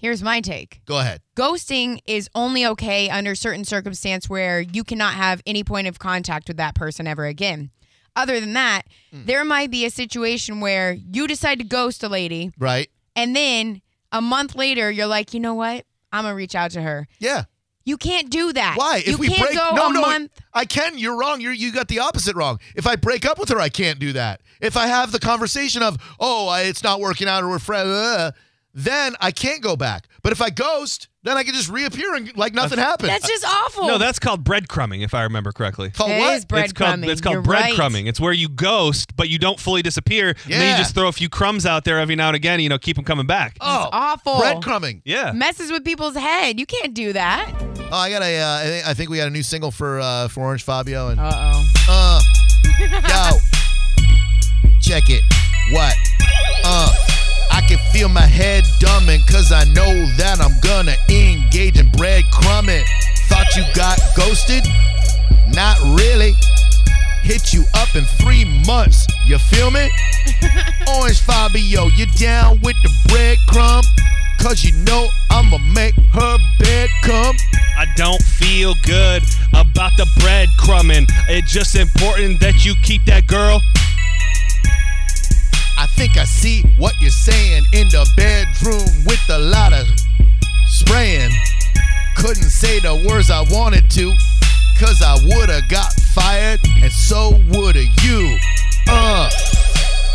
Here's 0.05 0.23
my 0.23 0.43
take. 0.43 0.83
go 0.85 0.99
ahead. 0.99 1.23
Ghosting 1.35 1.99
is 2.07 2.29
only 2.35 2.67
okay 2.67 3.09
under 3.09 3.35
certain 3.35 3.65
circumstance 3.65 4.29
where 4.29 4.61
you 4.61 4.85
cannot 4.85 5.15
have 5.15 5.41
any 5.47 5.65
point 5.65 5.87
of 5.87 5.99
contact 5.99 6.47
with 6.47 6.59
that 6.59 6.75
person 6.75 7.07
ever 7.07 7.25
again. 7.25 7.71
Other 8.15 8.39
than 8.39 8.53
that, 8.53 8.83
Hmm. 9.11 9.25
there 9.25 9.47
might 9.47 9.71
be 9.71 9.87
a 9.87 9.91
situation 9.91 10.61
where 10.61 10.93
you 10.93 11.27
decide 11.27 11.57
to 11.61 11.65
ghost 11.65 12.03
a 12.03 12.09
lady 12.11 12.53
Right? 12.59 12.91
and 13.17 13.35
then 13.35 13.81
a 14.13 14.21
month 14.21 14.55
later 14.55 14.91
you're 14.91 15.07
like, 15.07 15.33
"You 15.33 15.41
know 15.41 15.55
what? 15.55 15.87
I'm 16.13 16.25
going 16.25 16.33
to 16.33 16.37
reach 16.37 16.55
out 16.55 16.73
to 16.73 16.83
her." 16.83 17.09
Yeah. 17.19 17.45
You 17.87 17.97
can't 17.97 18.29
do 18.29 18.53
that. 18.53 18.75
Why? 18.77 18.99
You 19.07 19.15
if 19.15 19.19
we 19.19 19.29
can't 19.29 19.41
break, 19.41 19.55
go 19.57 19.71
no, 19.75 19.89
a 19.89 19.93
no, 19.95 20.01
month. 20.03 20.33
I 20.53 20.67
can. 20.67 20.99
You're 20.99 21.19
wrong. 21.19 21.41
You 21.41 21.49
you 21.51 21.73
got 21.73 21.89
the 21.89 22.01
opposite 22.01 22.37
wrong. 22.37 22.59
If 22.77 22.87
I 22.87 22.97
break 22.97 23.25
up 23.25 23.39
with 23.39 23.49
her, 23.49 23.59
I 23.59 23.71
can't 23.71 23.99
do 23.99 24.13
that. 24.13 24.43
If 24.61 24.77
I 24.77 24.87
have 24.87 25.13
the 25.13 25.19
conversation 25.19 25.83
of, 25.83 25.97
oh, 26.21 26.47
I, 26.49 26.63
it's 26.63 26.83
not 26.83 27.01
working 27.01 27.27
out, 27.27 27.43
or 27.43 27.49
we're 27.49 27.59
friends, 27.59 27.89
uh, 27.89 28.33
then 28.75 29.15
I 29.21 29.31
can't 29.31 29.63
go 29.63 29.77
back. 29.77 30.09
But 30.23 30.33
if 30.33 30.41
I 30.43 30.51
ghost, 30.51 31.09
then 31.23 31.37
I 31.37 31.43
can 31.45 31.55
just 31.55 31.71
reappear 31.71 32.15
and 32.15 32.35
like 32.37 32.55
nothing 32.55 32.79
happened. 32.79 33.09
That's 33.11 33.27
just 33.29 33.45
awful. 33.47 33.87
No, 33.87 33.99
that's 33.99 34.19
called 34.19 34.43
breadcrumbing, 34.45 35.05
if 35.05 35.15
I 35.15 35.23
remember 35.23 35.53
correctly. 35.53 35.91
called 35.91 36.11
It 36.11 36.19
what? 36.19 36.35
is 36.35 36.45
bread 36.45 36.65
it's 36.65 36.73
called 36.73 36.89
crumbing. 36.91 37.11
it's 37.11 37.21
called 37.21 37.35
You're 37.35 37.43
right. 37.43 37.75
breadcrumbing. 37.75 38.07
It's 38.09 38.19
where 38.21 38.33
you 38.33 38.49
ghost, 38.49 39.15
but 39.17 39.29
you 39.29 39.39
don't 39.39 39.61
fully 39.61 39.83
disappear. 39.83 40.29
And 40.29 40.37
then 40.53 40.61
Yeah. 40.61 40.71
you 40.73 40.79
just 40.83 40.95
throw 40.95 41.09
a 41.09 41.13
few 41.13 41.29
crumbs 41.29 41.67
out 41.67 41.85
there 41.85 41.99
every 41.99 42.17
now 42.17 42.29
and 42.29 42.37
again. 42.37 42.61
You 42.61 42.69
know, 42.69 42.79
keep 42.79 42.97
them 42.97 43.05
coming 43.05 43.27
back. 43.27 43.57
oh, 43.61 43.89
awful. 43.93 44.35
breadcrumbing. 44.35 45.03
Yeah. 45.05 45.33
Messes 45.33 45.71
with 45.71 45.85
people's 45.85 46.17
head. 46.17 46.59
You 46.59 46.67
can't 46.67 46.95
do 46.95 47.13
that. 47.13 47.53
Oh, 47.93 47.97
I 47.97 48.11
got 48.11 48.23
a. 48.23 48.39
Uh, 48.41 48.57
I 48.59 48.65
think- 48.65 48.87
I 48.89 48.95
think 48.95 49.11
we 49.11 49.17
got 49.19 49.29
a 49.29 49.31
new 49.31 49.43
single 49.43 49.71
for 49.71 50.01
uh, 50.01 50.29
for 50.29 50.41
Orange 50.41 50.63
Fabio 50.65 51.09
and 51.09 51.21
Uh-oh. 51.21 51.65
uh, 51.89 52.21
yo, 52.81 53.39
check 54.81 55.05
it. 55.11 55.23
What? 55.73 55.95
Uh, 56.65 56.93
I 56.93 56.97
can 56.97 57.04
feel 57.95 58.09
my 58.09 58.27
head 58.27 58.65
dumbing 58.81 59.25
cause 59.29 59.53
I 59.53 59.63
know 59.71 59.87
that 60.19 60.41
I'm 60.43 60.59
gonna 60.67 60.97
engage 61.09 61.79
in 61.79 61.87
breadcrumbing. 61.95 62.83
Thought 63.31 63.55
you 63.55 63.63
got 63.73 64.01
ghosted? 64.17 64.67
Not 65.55 65.79
really. 65.95 66.35
Hit 67.23 67.55
you 67.55 67.63
up 67.75 67.95
in 67.95 68.03
three 68.19 68.45
months. 68.67 69.07
You 69.27 69.39
feel 69.39 69.71
me? 69.71 69.89
Orange 70.99 71.21
Fabio, 71.21 71.87
you 71.95 72.07
down 72.19 72.59
with 72.65 72.75
the 72.83 72.91
breadcrumb? 73.07 73.85
Cause 74.41 74.65
you 74.65 74.73
know 74.83 75.07
I'ma 75.31 75.59
make 75.59 75.95
her 75.95 76.39
bed 76.59 76.89
come. 77.05 77.37
I 77.79 77.87
don't 77.95 78.23
feel 78.23 78.75
good 78.83 79.23
about 79.51 79.93
the 79.97 80.07
breadcrumbing. 80.19 81.07
It's 81.29 81.53
just 81.53 81.77
important 81.77 82.41
that 82.41 82.65
you 82.65 82.75
keep 82.83 83.05
that 83.05 83.29
girl. 83.29 83.63
I 85.85 85.87
think 85.87 86.17
I 86.17 86.25
see 86.25 86.63
what 86.79 86.95
you're 86.99 87.11
saying 87.11 87.63
in 87.75 87.89
the 87.89 88.09
bedroom 88.17 89.05
with 89.05 89.21
a 89.29 89.39
lot 89.39 89.75
of 89.75 89.87
spraying. 90.69 91.31
Couldn't 92.17 92.49
say 92.49 92.81
the 92.81 93.07
words 93.07 93.31
I 93.31 93.43
wanted 93.51 93.91
to, 93.91 94.15
cause 94.81 95.03
I 95.03 95.13
would've 95.29 95.69
got 95.69 95.93
fired, 96.15 96.61
and 96.83 96.91
so 96.91 97.39
would've 97.53 97.85
you. 98.03 98.39
Uh, 98.89 99.29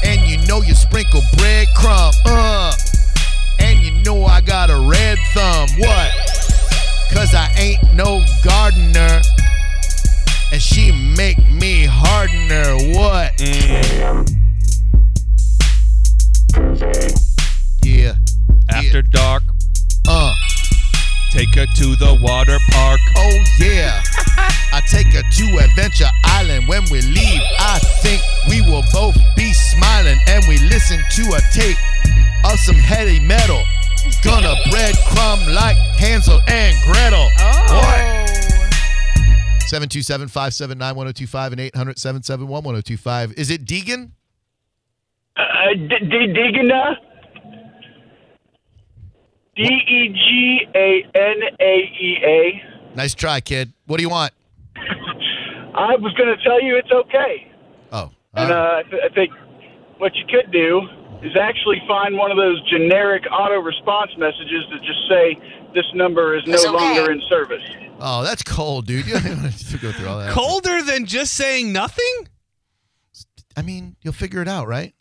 and 0.04 0.22
you 0.22 0.44
know 0.48 0.64
you 0.64 0.74
sprinkle 0.74 1.22
breadcrumb. 1.38 2.14
Uh, 2.26 2.74
and 3.60 3.80
you 3.84 3.92
know 4.02 4.26
I 4.26 4.42
got 4.42 4.72
a 4.72 4.90
red 4.90 5.20
thumb. 5.36 5.70
What? 5.78 6.12
Cause 7.14 7.36
I 7.36 7.48
ain't 7.60 7.94
no 7.94 8.26
gardener. 8.44 9.22
And 10.52 10.62
she 10.64 10.92
make 11.16 11.38
me 11.48 11.86
hardener. 11.86 12.98
What? 12.98 13.40
Yeah. 13.40 14.26
Take 21.40 21.56
her 21.56 21.66
to 21.74 21.96
the 21.96 22.20
water 22.22 22.58
park. 22.72 23.00
Oh 23.16 23.44
yeah. 23.60 24.04
I 24.76 24.82
take 24.92 25.08
her 25.14 25.24
to 25.24 25.46
Adventure 25.64 26.12
Island. 26.26 26.68
When 26.68 26.84
we 26.92 27.02
leave, 27.02 27.42
I 27.60 27.80
think 28.04 28.22
we 28.50 28.62
will 28.62 28.84
both 28.92 29.16
be 29.38 29.54
smiling 29.54 30.20
and 30.28 30.44
we 30.50 30.58
listen 30.68 31.00
to 31.16 31.24
a 31.34 31.42
tape 31.54 31.78
of 32.44 32.60
some 32.60 32.76
heavy 32.76 33.20
metal. 33.22 33.64
Gonna 34.24 34.54
breadcrumb 34.68 35.56
like 35.56 35.78
Hansel 35.98 36.40
and 36.48 36.76
Gretel. 36.84 37.30
Oh. 37.40 38.26
727 39.68 40.28
579 40.28 40.96
1025 40.96 41.52
and 41.54 41.62
800 41.62 42.00
771 42.00 42.64
1025. 42.64 43.34
Is 43.38 43.50
it 43.50 43.64
Deegan? 43.66 44.12
Uh, 45.38 45.74
D- 45.74 45.88
D- 45.88 46.34
Digana? 46.36 46.98
D 49.60 49.66
E 49.66 50.08
G 50.14 50.68
A 50.74 51.04
N 51.14 51.36
A 51.60 51.76
E 52.00 52.18
A. 52.24 52.96
Nice 52.96 53.14
try, 53.14 53.42
kid. 53.42 53.74
What 53.88 53.98
do 53.98 54.04
you 54.04 54.10
want? 54.10 54.32
I 54.78 55.96
was 55.98 56.14
going 56.14 56.36
to 56.36 56.42
tell 56.44 56.62
you 56.64 56.78
it's 56.78 56.92
okay. 56.92 57.52
Oh. 57.92 58.12
And 58.36 58.52
all 58.54 58.58
uh. 58.58 58.80
I, 58.80 58.84
th- 58.84 59.04
I 59.12 59.14
think 59.14 59.34
what 59.98 60.16
you 60.16 60.24
could 60.30 60.50
do 60.54 60.82
is 61.22 61.36
actually 61.36 61.82
find 61.90 62.16
one 62.16 62.32
of 62.32 62.38
those 62.38 62.62
generic 62.70 63.24
auto 63.32 63.60
response 63.60 64.12
messages 64.18 64.64
that 64.72 64.82
just 64.82 65.10
say 65.10 65.36
this 65.74 65.86
number 65.94 66.38
is 66.38 66.44
no 66.48 66.56
okay. 66.56 66.70
longer 66.70 67.12
in 67.12 67.22
service. 67.28 67.64
Oh, 68.00 68.24
that's 68.24 68.44
cold, 68.44 68.88
dude. 68.88 69.06
You 69.08 69.14
don't 69.16 69.26
even 69.26 69.38
have 69.40 69.72
to 69.72 69.78
go 69.78 69.92
through 69.92 70.08
all 70.08 70.20
that. 70.20 70.32
Colder 70.32 70.82
than 70.82 71.06
just 71.06 71.34
saying 71.34 71.74
nothing? 71.74 72.30
I 73.58 73.62
mean, 73.62 73.98
you'll 74.04 74.14
figure 74.14 74.42
it 74.42 74.48
out, 74.48 74.70
right? 74.70 74.94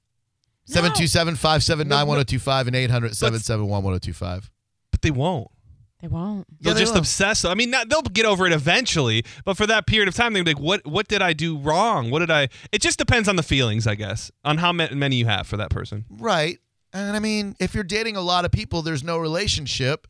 727 0.72 1.34
579 1.36 2.06
1025 2.06 2.66
and 2.66 2.76
800 2.76 3.16
771 3.16 3.82
1025. 3.82 4.50
But 4.90 5.02
they 5.02 5.10
won't. 5.10 5.48
They 6.00 6.08
won't. 6.08 6.46
They'll 6.60 6.74
they 6.74 6.80
just 6.80 6.92
will. 6.92 7.00
obsess. 7.00 7.44
I 7.44 7.54
mean, 7.54 7.70
not, 7.70 7.88
they'll 7.88 8.02
get 8.02 8.24
over 8.24 8.46
it 8.46 8.52
eventually, 8.52 9.24
but 9.44 9.56
for 9.56 9.66
that 9.66 9.86
period 9.86 10.08
of 10.08 10.14
time, 10.14 10.32
they'll 10.32 10.44
be 10.44 10.54
like, 10.54 10.62
"What? 10.62 10.86
What 10.86 11.08
did 11.08 11.22
I 11.22 11.32
do 11.32 11.58
wrong? 11.58 12.10
What 12.10 12.20
did 12.20 12.30
I?" 12.30 12.48
It 12.70 12.80
just 12.80 12.98
depends 12.98 13.28
on 13.28 13.34
the 13.34 13.42
feelings, 13.42 13.86
I 13.86 13.96
guess, 13.96 14.30
on 14.44 14.58
how 14.58 14.72
many 14.72 15.16
you 15.16 15.26
have 15.26 15.46
for 15.46 15.56
that 15.56 15.70
person. 15.70 16.04
Right. 16.08 16.58
And 16.92 17.16
I 17.16 17.18
mean, 17.18 17.56
if 17.58 17.74
you're 17.74 17.84
dating 17.84 18.16
a 18.16 18.20
lot 18.20 18.44
of 18.44 18.52
people, 18.52 18.82
there's 18.82 19.02
no 19.02 19.18
relationship. 19.18 20.06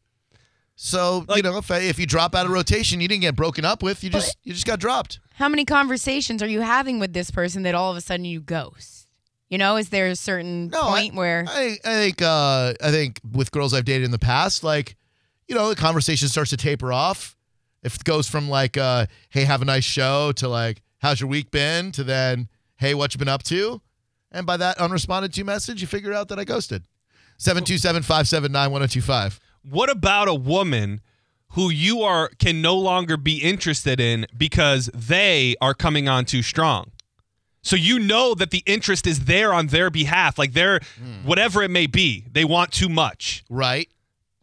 So, 0.76 1.24
you 1.34 1.42
know, 1.42 1.58
if, 1.58 1.70
if 1.72 1.98
you 1.98 2.06
drop 2.06 2.36
out 2.36 2.46
of 2.46 2.52
rotation, 2.52 3.00
you 3.00 3.08
didn't 3.08 3.22
get 3.22 3.34
broken 3.34 3.64
up 3.64 3.82
with, 3.82 4.04
you 4.04 4.10
just 4.10 4.36
you 4.44 4.52
just 4.52 4.66
got 4.66 4.78
dropped. 4.78 5.18
How 5.34 5.48
many 5.48 5.64
conversations 5.64 6.40
are 6.42 6.46
you 6.46 6.60
having 6.60 7.00
with 7.00 7.14
this 7.14 7.30
person 7.32 7.62
that 7.64 7.74
all 7.74 7.90
of 7.90 7.96
a 7.96 8.00
sudden 8.00 8.24
you 8.24 8.40
ghost? 8.40 9.07
You 9.48 9.56
know, 9.58 9.76
is 9.76 9.88
there 9.88 10.08
a 10.08 10.16
certain 10.16 10.68
No, 10.68 10.82
point 10.84 11.14
where 11.14 11.44
I, 11.48 11.78
I 11.84 11.94
think 11.94 12.20
uh, 12.22 12.74
I 12.82 12.90
think 12.90 13.20
with 13.32 13.50
girls 13.50 13.72
I've 13.72 13.84
dated 13.86 14.04
in 14.04 14.10
the 14.10 14.18
past, 14.18 14.62
like, 14.62 14.96
you 15.46 15.54
know, 15.54 15.70
the 15.70 15.76
conversation 15.76 16.28
starts 16.28 16.50
to 16.50 16.56
taper 16.56 16.92
off. 16.92 17.34
If 17.82 17.94
it 17.96 18.04
goes 18.04 18.28
from 18.28 18.48
like, 18.50 18.76
uh, 18.76 19.06
hey, 19.30 19.44
have 19.44 19.62
a 19.62 19.64
nice 19.64 19.84
show 19.84 20.32
to 20.32 20.48
like, 20.48 20.82
how's 20.98 21.20
your 21.20 21.30
week 21.30 21.50
been? 21.50 21.92
To 21.92 22.04
then, 22.04 22.48
hey, 22.76 22.92
what 22.94 23.14
you 23.14 23.18
been 23.18 23.28
up 23.28 23.42
to? 23.44 23.80
And 24.30 24.46
by 24.46 24.58
that 24.58 24.76
unresponded 24.78 25.32
to 25.32 25.44
message, 25.44 25.80
you 25.80 25.86
figure 25.86 26.12
out 26.12 26.28
that 26.28 26.38
I 26.38 26.44
ghosted. 26.44 26.84
727 27.38 28.02
579 28.02 28.70
1025. 28.70 29.40
What 29.62 29.88
about 29.90 30.28
a 30.28 30.34
woman 30.34 31.00
who 31.52 31.70
you 31.70 32.02
are 32.02 32.28
can 32.38 32.60
no 32.60 32.76
longer 32.76 33.16
be 33.16 33.38
interested 33.38 34.00
in 34.00 34.26
because 34.36 34.90
they 34.92 35.54
are 35.62 35.72
coming 35.72 36.08
on 36.08 36.24
too 36.26 36.42
strong? 36.42 36.90
So 37.62 37.76
you 37.76 37.98
know 37.98 38.34
that 38.34 38.50
the 38.50 38.62
interest 38.66 39.06
is 39.06 39.24
there 39.24 39.52
on 39.52 39.66
their 39.68 39.90
behalf, 39.90 40.38
like 40.38 40.52
they're 40.52 40.80
whatever 41.24 41.62
it 41.62 41.70
may 41.70 41.86
be, 41.86 42.24
they 42.32 42.44
want 42.44 42.72
too 42.72 42.88
much. 42.88 43.44
Right. 43.50 43.88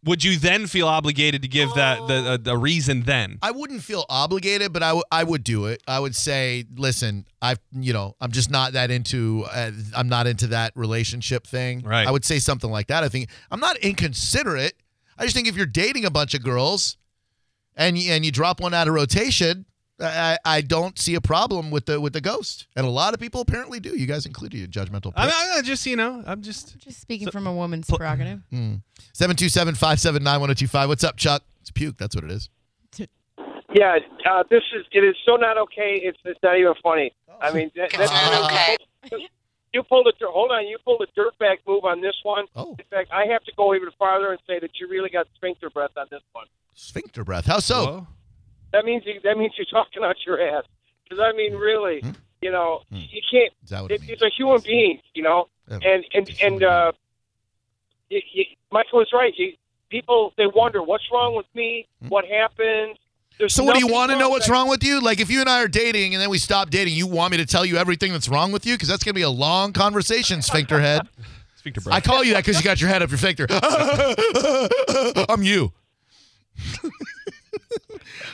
Would 0.03 0.24
you 0.24 0.38
then 0.38 0.67
feel 0.67 0.88
obligated 0.88 1.41
to 1.41 1.48
give 1.48 1.74
that 1.74 1.98
the 2.07 2.39
a, 2.45 2.51
a 2.51 2.57
reason 2.57 3.03
then? 3.03 3.39
I 3.41 3.50
wouldn't 3.50 3.81
feel 3.81 4.05
obligated, 4.07 4.72
but 4.72 4.84
I, 4.84 4.89
w- 4.89 5.03
I 5.12 5.24
would 5.24 5.43
do 5.43 5.65
it. 5.65 5.81
I 5.88 6.00
would 6.00 6.15
say, 6.15 6.65
listen, 6.75 7.25
I've, 7.41 7.57
you 7.72 7.91
know, 7.91 8.15
I'm 8.22 8.31
just 8.31 8.51
not 8.51 8.74
that 8.74 8.91
into, 8.91 9.45
uh, 9.51 9.72
I'm 9.95 10.07
not 10.07 10.27
into 10.27 10.45
that 10.48 10.74
relationship 10.75 11.48
thing. 11.48 11.81
Right. 11.81 12.07
I 12.07 12.12
would 12.12 12.24
say 12.24 12.38
something 12.38 12.69
like 12.69 12.86
that. 12.88 13.03
I 13.03 13.10
think 13.10 13.29
I'm 13.50 13.60
not 13.60 13.77
inconsiderate. 13.77 14.74
I 15.17 15.24
just 15.24 15.36
think 15.36 15.48
if 15.48 15.55
you're 15.57 15.65
dating 15.65 16.05
a 16.05 16.12
bunch 16.12 16.36
of 16.36 16.43
girls 16.43 16.98
and 17.75 17.98
you, 17.98 18.12
and 18.12 18.24
you 18.24 18.31
drop 18.31 18.62
one 18.62 18.75
out 18.75 18.88
of 18.88 18.93
rotation, 18.93 19.65
I, 19.99 20.37
I 20.43 20.61
don't 20.61 20.99
see 20.99 21.15
a 21.15 21.21
problem 21.21 21.71
with 21.71 21.85
the 21.85 22.01
with 22.01 22.13
the 22.13 22.21
ghost. 22.21 22.67
And 22.75 22.85
a 22.85 22.89
lot 22.89 23.13
of 23.13 23.19
people 23.19 23.41
apparently 23.41 23.79
do. 23.79 23.97
You 23.97 24.05
guys 24.05 24.25
included 24.25 24.57
you 24.57 24.67
judgmental. 24.67 25.13
I, 25.15 25.23
pricks. 25.23 25.37
I, 25.37 25.57
I 25.57 25.61
just 25.61 25.85
you 25.85 25.95
know 25.95 26.23
I'm 26.25 26.41
just 26.41 26.77
just 26.79 26.99
speaking 26.99 27.31
from 27.31 27.47
a 27.47 27.53
woman's 27.53 27.89
prerogative? 27.89 28.41
727 28.51 29.75
579 29.75 30.33
1025. 30.41 30.89
What's 30.89 31.03
up, 31.03 31.15
Chuck? 31.17 31.43
It's 31.61 31.71
puke. 31.71 31.97
That's 31.97 32.15
what 32.15 32.23
it 32.25 32.31
is. 32.31 32.49
Yeah, 33.75 33.97
uh, 34.25 34.43
this 34.49 34.63
is 34.73 34.85
it 34.93 35.03
is 35.03 35.15
so 35.25 35.35
not 35.35 35.57
okay. 35.57 35.99
It's 36.01 36.17
it's 36.23 36.39
not 36.41 36.57
even 36.57 36.73
funny. 36.81 37.11
I 37.41 37.51
mean, 37.51 37.71
that, 37.75 37.91
that's 37.91 38.09
God. 38.09 38.77
really, 39.11 39.27
you 39.73 39.83
pulled 39.83 40.07
a 40.07 40.13
hold 40.27 40.51
on. 40.51 40.65
You 40.65 40.77
pulled 40.85 41.01
a 41.01 41.19
dirtbag 41.19 41.57
move 41.67 41.83
on 41.83 41.99
this 41.99 42.15
one. 42.23 42.45
Oh. 42.55 42.77
In 42.79 42.85
fact, 42.89 43.11
I 43.11 43.25
have 43.25 43.43
to 43.43 43.51
go 43.57 43.75
even 43.75 43.89
farther 43.99 44.31
and 44.31 44.39
say 44.47 44.59
that 44.59 44.79
you 44.79 44.87
really 44.87 45.09
got 45.09 45.27
sphincter 45.35 45.69
breath 45.69 45.91
on 45.97 46.05
this 46.09 46.21
one. 46.31 46.45
Sphincter 46.73 47.25
breath. 47.25 47.47
How 47.47 47.59
so? 47.59 47.85
Whoa. 47.85 48.07
That 48.75 48.84
means 48.84 49.03
you, 49.05 49.22
that 49.24 49.38
means 49.38 49.53
you're 49.58 49.65
talking 49.65 50.03
out 50.03 50.17
your 50.27 50.41
ass. 50.41 50.65
Because 51.03 51.20
I 51.24 51.32
mean, 51.36 51.53
really, 51.55 52.01
Hmm? 52.01 52.12
you 52.41 52.51
know, 52.51 52.82
you 52.91 53.22
can't. 53.32 53.53
Is 53.63 53.72
what 53.72 53.91
it 53.91 54.03
It, 54.03 54.10
it's 54.10 54.22
a 54.22 54.29
human 54.36 54.60
being, 54.65 55.00
you 55.13 55.24
know, 55.24 55.48
Yeah, 55.70 55.75
and 55.75 56.05
and 56.13 56.29
it's 56.29 56.41
and 56.44 56.62
uh, 56.63 56.91
you, 58.10 58.22
you, 58.34 58.44
Michael 58.72 59.00
was 59.00 59.08
right. 59.13 59.34
You, 59.38 59.53
people 59.89 60.34
they 60.38 60.48
wonder 60.48 60.84
what's 60.84 61.05
wrong 61.12 61.36
with 61.36 61.46
me, 61.53 61.88
what 62.10 62.25
happened. 62.25 62.98
There's 63.39 63.53
Hmm? 63.53 63.62
So, 63.62 63.63
what 63.63 63.74
do 63.75 63.79
you 63.79 63.88
want 63.88 64.12
to 64.12 64.17
know 64.17 64.29
what's 64.29 64.48
that- 64.48 64.51
wrong 64.53 64.67
with 64.67 64.84
you? 64.84 65.00
Like, 65.01 65.20
if 65.22 65.29
you 65.29 65.39
and 65.39 65.48
I 65.50 65.62
are 65.63 65.67
dating 65.70 66.13
and 66.13 66.22
then 66.22 66.29
we 66.29 66.38
stop 66.38 66.70
dating, 66.70 66.96
you 66.96 67.08
want 67.08 67.32
me 67.32 67.38
to 67.38 67.46
tell 67.46 67.65
you 67.65 67.77
everything 67.77 68.12
that's 68.12 68.27
wrong 68.29 68.51
with 68.51 68.65
you? 68.65 68.74
Because 68.75 68.89
that's 68.89 69.03
going 69.03 69.13
to 69.13 69.20
be 69.20 69.24
a 69.24 69.29
long 69.29 69.72
conversation, 69.74 70.41
sphincter 70.41 70.79
head. 70.82 71.01
Speak 71.58 71.74
to 71.75 71.89
I 71.91 72.00
call 72.01 72.24
you 72.24 72.34
that 72.34 72.44
because 72.46 72.58
you 72.58 72.63
got 72.63 72.79
your 72.82 72.89
head 72.89 73.01
up 73.01 73.10
your 73.10 73.17
sphincter. 73.17 73.48
I'm 75.29 75.41
you. 75.44 75.72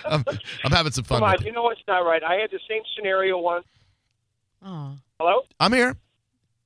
I'm, 0.06 0.24
I'm 0.64 0.72
having 0.72 0.92
some 0.92 1.04
fun. 1.04 1.20
Come 1.20 1.24
on, 1.24 1.32
with 1.34 1.42
it. 1.42 1.48
you 1.48 1.52
know 1.54 1.70
it's 1.70 1.82
not 1.88 2.00
right. 2.00 2.24
I 2.24 2.36
had 2.36 2.52
the 2.52 2.60
same 2.70 2.82
scenario 2.96 3.38
once. 3.38 3.66
Oh. 4.66 4.94
Hello? 5.20 5.42
I'm 5.60 5.74
here. 5.74 5.96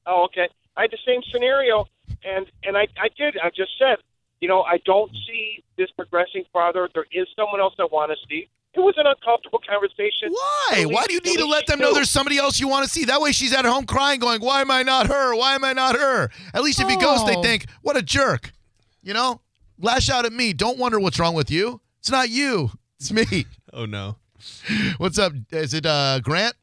Oh, 0.05 0.23
okay. 0.25 0.47
I 0.77 0.81
had 0.83 0.91
the 0.91 0.97
same 1.05 1.21
scenario, 1.31 1.85
and 2.23 2.45
and 2.63 2.77
I 2.77 2.87
I 2.99 3.09
did. 3.17 3.37
I 3.41 3.49
just 3.49 3.71
said, 3.79 3.97
you 4.41 4.47
know, 4.47 4.61
I 4.63 4.77
don't 4.85 5.11
see 5.27 5.63
this 5.77 5.89
progressing 5.91 6.43
farther. 6.51 6.89
There 6.93 7.05
is 7.11 7.27
someone 7.35 7.59
else 7.61 7.73
I 7.79 7.85
want 7.85 8.11
to 8.11 8.17
see. 8.27 8.47
It 8.73 8.81
was 8.81 8.95
an 8.97 9.07
uncomfortable 9.07 9.61
conversation. 9.65 10.31
Why? 10.31 10.81
At 10.81 10.87
Why 10.91 11.05
do 11.07 11.13
you 11.13 11.21
need 11.21 11.37
to 11.37 11.45
let 11.45 11.65
them 11.65 11.79
know 11.79 11.93
there's 11.93 12.09
somebody 12.09 12.37
else 12.37 12.59
you 12.59 12.67
want 12.67 12.83
to 12.85 12.89
see? 12.91 13.05
That 13.05 13.21
way 13.21 13.31
she's 13.31 13.53
at 13.53 13.63
home 13.63 13.85
crying, 13.85 14.19
going, 14.19 14.41
Why 14.41 14.59
am 14.59 14.69
I 14.69 14.83
not 14.83 15.07
her? 15.07 15.33
Why 15.33 15.55
am 15.55 15.63
I 15.63 15.71
not 15.71 15.95
her? 15.95 16.29
At 16.53 16.61
least 16.61 16.81
if 16.81 16.89
he 16.89 16.97
goes, 16.97 17.25
they 17.25 17.37
Oh. 17.37 17.41
think, 17.41 17.67
What 17.83 17.95
a 17.95 18.01
jerk. 18.01 18.51
You 19.01 19.13
know? 19.13 19.39
Lash 19.79 20.09
out 20.09 20.25
at 20.25 20.33
me. 20.33 20.51
Don't 20.51 20.77
wonder 20.77 20.99
what's 20.99 21.19
wrong 21.19 21.35
with 21.35 21.49
you. 21.49 21.79
It's 21.99 22.09
not 22.11 22.29
you. 22.29 22.71
It's 23.05 23.31
me. 23.31 23.45
Oh 23.71 23.85
no. 23.85 24.15
What's 24.97 25.19
up? 25.19 25.33
Is 25.51 25.75
it 25.75 25.85
uh, 25.85 26.19
Grant? 26.24 26.55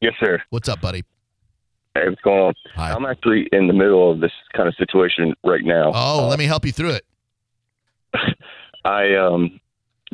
Yes, 0.00 0.14
sir. 0.18 0.42
What's 0.50 0.68
up, 0.68 0.80
buddy? 0.80 1.04
Hey, 1.94 2.08
what's 2.08 2.20
going 2.22 2.40
on? 2.40 2.54
Hi. 2.74 2.90
I'm 2.90 3.06
actually 3.06 3.48
in 3.52 3.68
the 3.68 3.72
middle 3.72 4.10
of 4.10 4.18
this 4.18 4.32
kind 4.54 4.68
of 4.68 4.74
situation 4.74 5.34
right 5.44 5.64
now. 5.64 5.92
Oh, 5.94 6.26
let 6.28 6.40
me 6.40 6.46
help 6.46 6.64
you 6.64 6.72
through 6.72 6.98
it. 6.98 7.04
I 8.84 9.14
um, 9.14 9.60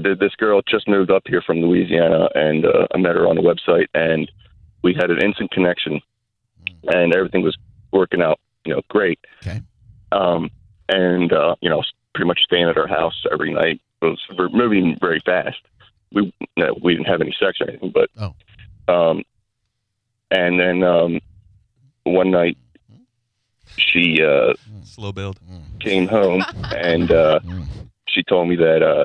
th- 0.02 0.18
this 0.18 0.34
girl 0.36 0.60
just 0.68 0.86
moved 0.86 1.10
up 1.10 1.22
here 1.24 1.40
from 1.40 1.62
Louisiana, 1.62 2.28
and 2.34 2.66
uh, 2.66 2.88
I 2.94 2.98
met 2.98 3.16
her 3.16 3.26
on 3.26 3.36
the 3.36 3.42
website, 3.42 3.86
and 3.94 4.30
we 4.82 4.92
had 4.92 5.10
an 5.10 5.22
instant 5.22 5.50
connection, 5.50 5.98
and 6.88 7.14
everything 7.14 7.42
was 7.42 7.56
working 7.90 8.20
out, 8.20 8.38
you 8.66 8.74
know, 8.74 8.82
great. 8.88 9.18
Okay. 9.42 9.62
Um, 10.10 10.50
and 10.90 11.32
uh, 11.32 11.54
you 11.62 11.70
know, 11.70 11.82
pretty 12.14 12.28
much 12.28 12.40
staying 12.44 12.68
at 12.68 12.76
her 12.76 12.86
house 12.86 13.24
every 13.32 13.54
night. 13.54 13.80
It 14.02 14.06
was 14.06 14.20
we're 14.36 14.48
moving 14.48 14.96
very 15.00 15.20
fast. 15.20 15.58
We 16.12 16.32
no, 16.56 16.76
we 16.82 16.94
didn't 16.94 17.06
have 17.08 17.20
any 17.20 17.34
sex 17.38 17.58
or 17.60 17.68
anything, 17.70 17.92
but 17.92 18.10
Oh. 18.18 18.34
um, 18.92 19.22
and 20.30 20.58
then 20.58 20.82
um, 20.82 21.20
one 22.04 22.30
night 22.30 22.58
she 23.76 24.22
uh 24.22 24.54
Slow 24.84 25.12
build. 25.12 25.38
came 25.80 26.06
home 26.08 26.42
and 26.74 27.10
uh, 27.12 27.40
she 28.08 28.22
told 28.24 28.48
me 28.48 28.56
that 28.56 28.82
uh, 28.82 29.04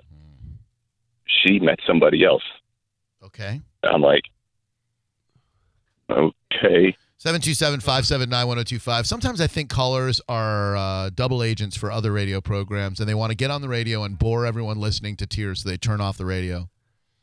she 1.25 1.59
met 1.59 1.79
somebody 1.85 2.25
else. 2.25 2.43
Okay. 3.23 3.61
I'm 3.83 4.01
like, 4.01 4.23
okay. 6.09 6.95
727 7.19 7.79
579 7.79 8.47
1025. 8.47 9.07
Sometimes 9.07 9.41
I 9.41 9.47
think 9.47 9.69
callers 9.69 10.21
are 10.29 10.77
uh, 10.77 11.09
double 11.13 11.41
agents 11.41 11.75
for 11.75 11.91
other 11.91 12.11
radio 12.11 12.41
programs 12.41 12.99
and 12.99 13.09
they 13.09 13.15
want 13.15 13.31
to 13.31 13.35
get 13.35 13.49
on 13.49 13.61
the 13.61 13.67
radio 13.69 14.03
and 14.03 14.19
bore 14.19 14.45
everyone 14.45 14.77
listening 14.79 15.15
to 15.17 15.25
tears 15.25 15.63
so 15.63 15.69
they 15.69 15.77
turn 15.77 15.99
off 15.99 16.17
the 16.17 16.25
radio. 16.25 16.69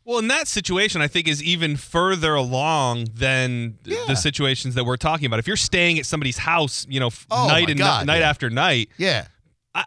Well, 0.05 0.19
in 0.19 0.29
that 0.29 0.49
situation, 0.49 1.01
I 1.01 1.07
think 1.09 1.29
is 1.29 1.43
even 1.43 1.77
further 1.77 2.35
along 2.35 3.07
than 3.15 3.79
Yeah. 3.85 4.05
the 4.09 4.17
situations 4.17 4.75
that 4.75 4.85
we're 4.85 4.97
talking 4.99 5.27
about. 5.27 5.39
If 5.39 5.47
you're 5.47 5.57
staying 5.57 5.99
at 6.01 6.07
somebody's 6.07 6.39
house, 6.39 6.85
you 6.91 6.99
know, 7.01 7.11
Oh, 7.31 7.47
night 7.47 7.71
and 7.71 7.79
God, 7.79 8.07
night 8.07 8.19
yeah. 8.19 8.29
after 8.29 8.51
night, 8.51 8.91
Yeah. 8.99 9.29
I- 9.75 9.85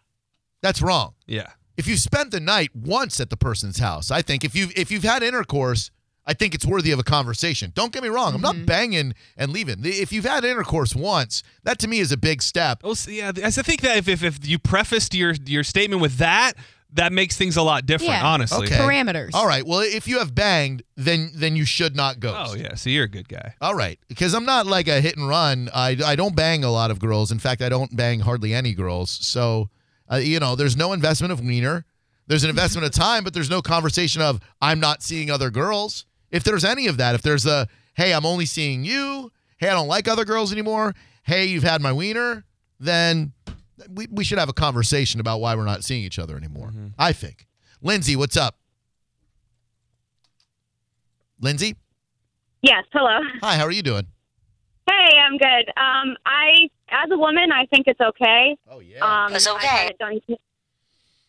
That's 0.63 0.81
wrong. 0.81 1.13
yeah. 1.27 1.47
If 1.75 1.85
you've 1.85 1.99
spent 1.99 2.31
the 2.31 2.39
night 2.39 2.71
once 2.75 3.19
at 3.19 3.29
the 3.29 3.37
person's 3.37 3.77
house, 3.77 4.09
I 4.09 4.21
think 4.23 4.43
if 4.43 4.55
you've 4.55 4.71
if 4.75 4.89
you've 4.89 5.03
had 5.03 5.21
intercourse, 5.21 5.91
I 6.27 6.33
think 6.33 6.53
it's 6.53 6.65
worthy 6.65 6.91
of 6.91 6.99
a 6.99 7.03
conversation. 7.03 7.71
Don't 7.73 7.93
get 7.93 8.03
me 8.03 8.09
wrong. 8.09 8.35
I'm 8.35 8.41
not 8.41 8.65
banging 8.65 9.15
and 9.37 9.51
leaving. 9.51 9.77
If 9.83 10.11
you've 10.11 10.25
had 10.25 10.43
intercourse 10.43 10.93
once, 10.93 11.41
that 11.63 11.79
to 11.79 11.87
me 11.87 11.99
is 11.99 12.11
a 12.11 12.17
big 12.17 12.41
step. 12.41 12.81
Oh, 12.83 12.93
so, 12.93 13.09
yeah. 13.09 13.31
I 13.41 13.49
think 13.49 13.79
that 13.81 13.95
if, 13.95 14.09
if 14.09 14.23
if 14.23 14.45
you 14.45 14.59
prefaced 14.59 15.15
your 15.15 15.33
your 15.45 15.63
statement 15.63 16.01
with 16.01 16.17
that, 16.17 16.53
that 16.93 17.13
makes 17.13 17.37
things 17.37 17.55
a 17.55 17.61
lot 17.61 17.85
different. 17.85 18.11
Yeah. 18.11 18.27
Honestly. 18.27 18.67
Okay. 18.67 18.75
Parameters. 18.75 19.31
All 19.33 19.47
right. 19.47 19.65
Well, 19.65 19.79
if 19.79 20.05
you 20.05 20.19
have 20.19 20.35
banged, 20.35 20.83
then 20.97 21.31
then 21.33 21.55
you 21.55 21.63
should 21.63 21.95
not 21.95 22.19
go. 22.19 22.33
Oh 22.35 22.55
yeah. 22.55 22.75
So 22.75 22.89
you're 22.89 23.05
a 23.05 23.09
good 23.09 23.29
guy. 23.29 23.55
All 23.61 23.73
right, 23.73 23.97
because 24.09 24.33
I'm 24.33 24.45
not 24.45 24.67
like 24.67 24.89
a 24.89 24.99
hit 24.99 25.15
and 25.15 25.29
run. 25.29 25.69
I, 25.73 25.97
I 26.05 26.17
don't 26.17 26.35
bang 26.35 26.65
a 26.65 26.71
lot 26.71 26.91
of 26.91 26.99
girls. 26.99 27.31
In 27.31 27.39
fact, 27.39 27.61
I 27.61 27.69
don't 27.69 27.95
bang 27.95 28.19
hardly 28.19 28.53
any 28.53 28.73
girls. 28.73 29.09
So, 29.09 29.69
uh, 30.11 30.17
you 30.17 30.39
know, 30.41 30.55
there's 30.55 30.75
no 30.75 30.91
investment 30.91 31.31
of 31.31 31.39
wiener. 31.39 31.85
There's 32.27 32.43
an 32.43 32.49
investment 32.49 32.85
of 32.85 32.91
time, 32.91 33.23
but 33.23 33.33
there's 33.33 33.49
no 33.49 33.61
conversation 33.61 34.21
of 34.21 34.41
I'm 34.61 34.81
not 34.81 35.01
seeing 35.01 35.31
other 35.31 35.49
girls. 35.49 36.05
If 36.31 36.43
there's 36.43 36.65
any 36.65 36.87
of 36.87 36.97
that, 36.97 37.15
if 37.15 37.21
there's 37.21 37.45
a 37.45 37.67
hey, 37.95 38.13
I'm 38.13 38.25
only 38.25 38.45
seeing 38.45 38.83
you. 38.83 39.31
Hey, 39.57 39.69
I 39.69 39.73
don't 39.73 39.87
like 39.87 40.07
other 40.07 40.25
girls 40.25 40.51
anymore. 40.51 40.93
Hey, 41.23 41.45
you've 41.45 41.63
had 41.63 41.81
my 41.81 41.91
wiener. 41.91 42.45
Then 42.79 43.33
we, 43.89 44.07
we 44.11 44.23
should 44.23 44.37
have 44.37 44.49
a 44.49 44.53
conversation 44.53 45.19
about 45.19 45.39
why 45.41 45.55
we're 45.55 45.65
not 45.65 45.83
seeing 45.83 46.03
each 46.03 46.19
other 46.19 46.37
anymore. 46.37 46.71
I 46.97 47.11
think. 47.13 47.47
Lindsay, 47.81 48.15
what's 48.15 48.37
up? 48.37 48.57
Lindsay, 51.39 51.75
Yes, 52.63 52.83
hello. 52.91 53.19
hi, 53.41 53.55
how 53.55 53.63
are 53.65 53.71
you 53.71 53.83
doing? 53.83 54.07
Hey, 54.89 55.17
I'm 55.19 55.37
good. 55.37 55.69
Um, 55.77 56.15
I, 56.25 56.69
as 56.89 57.09
a 57.11 57.17
woman, 57.17 57.51
I 57.51 57.65
think 57.67 57.85
it's 57.87 58.01
okay. 58.01 58.55
Oh 58.69 58.79
yeah. 58.79 58.97
Um, 58.99 59.33
I've 59.33 59.61
had 59.61 59.89
it 59.91 59.97
done 59.99 60.19
to- 60.27 60.37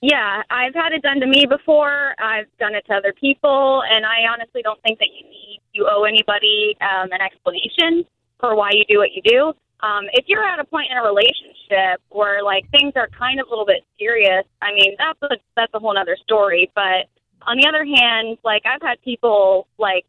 yeah, 0.01 0.43
I've 0.51 0.75
had 0.75 0.93
it 0.93 1.03
done 1.03 1.21
to 1.21 1.27
me 1.27 1.47
before. 1.47 2.15
I've 2.19 2.47
done 2.59 2.75
it 2.75 2.87
to 2.87 2.95
other 2.95 3.13
people, 3.13 3.83
and 3.91 4.07
I 4.07 4.31
honestly 4.33 4.63
don't 4.63 4.81
think 4.83 4.99
that 5.01 5.09
you 5.09 5.29
need 5.29 5.61
you 5.73 5.89
owe 5.91 6.05
anybody 6.05 6.77
um, 6.81 7.11
an 7.13 7.21
explanation 7.21 8.05
for 8.41 8.57
why 8.57 8.71
you 8.73 8.85
do 8.89 8.99
what 8.99 9.13
you 9.13 9.23
do. 9.23 9.53
Um, 9.81 10.05
if 10.13 10.25
you're 10.27 10.45
at 10.45 10.59
a 10.59 10.65
point 10.65 10.89
in 10.91 10.99
a 10.99 11.03
relationship 11.03 12.03
where 12.11 12.43
like 12.43 12.69
things 12.71 12.93
are 12.97 13.09
kind 13.17 13.39
of 13.41 13.47
a 13.47 13.51
little 13.51 13.67
bit 13.67 13.85
serious, 13.99 14.45
I 14.63 14.73
mean 14.73 14.95
that's 14.99 15.19
a, 15.23 15.37
that's 15.57 15.73
a 15.75 15.79
whole 15.79 15.97
other 15.97 16.17
story. 16.23 16.71
But 16.75 17.07
on 17.43 17.57
the 17.57 17.67
other 17.69 17.85
hand, 17.85 18.39
like 18.45 18.63
I've 18.67 18.83
had 18.83 19.01
people 19.03 19.67
like 19.79 20.05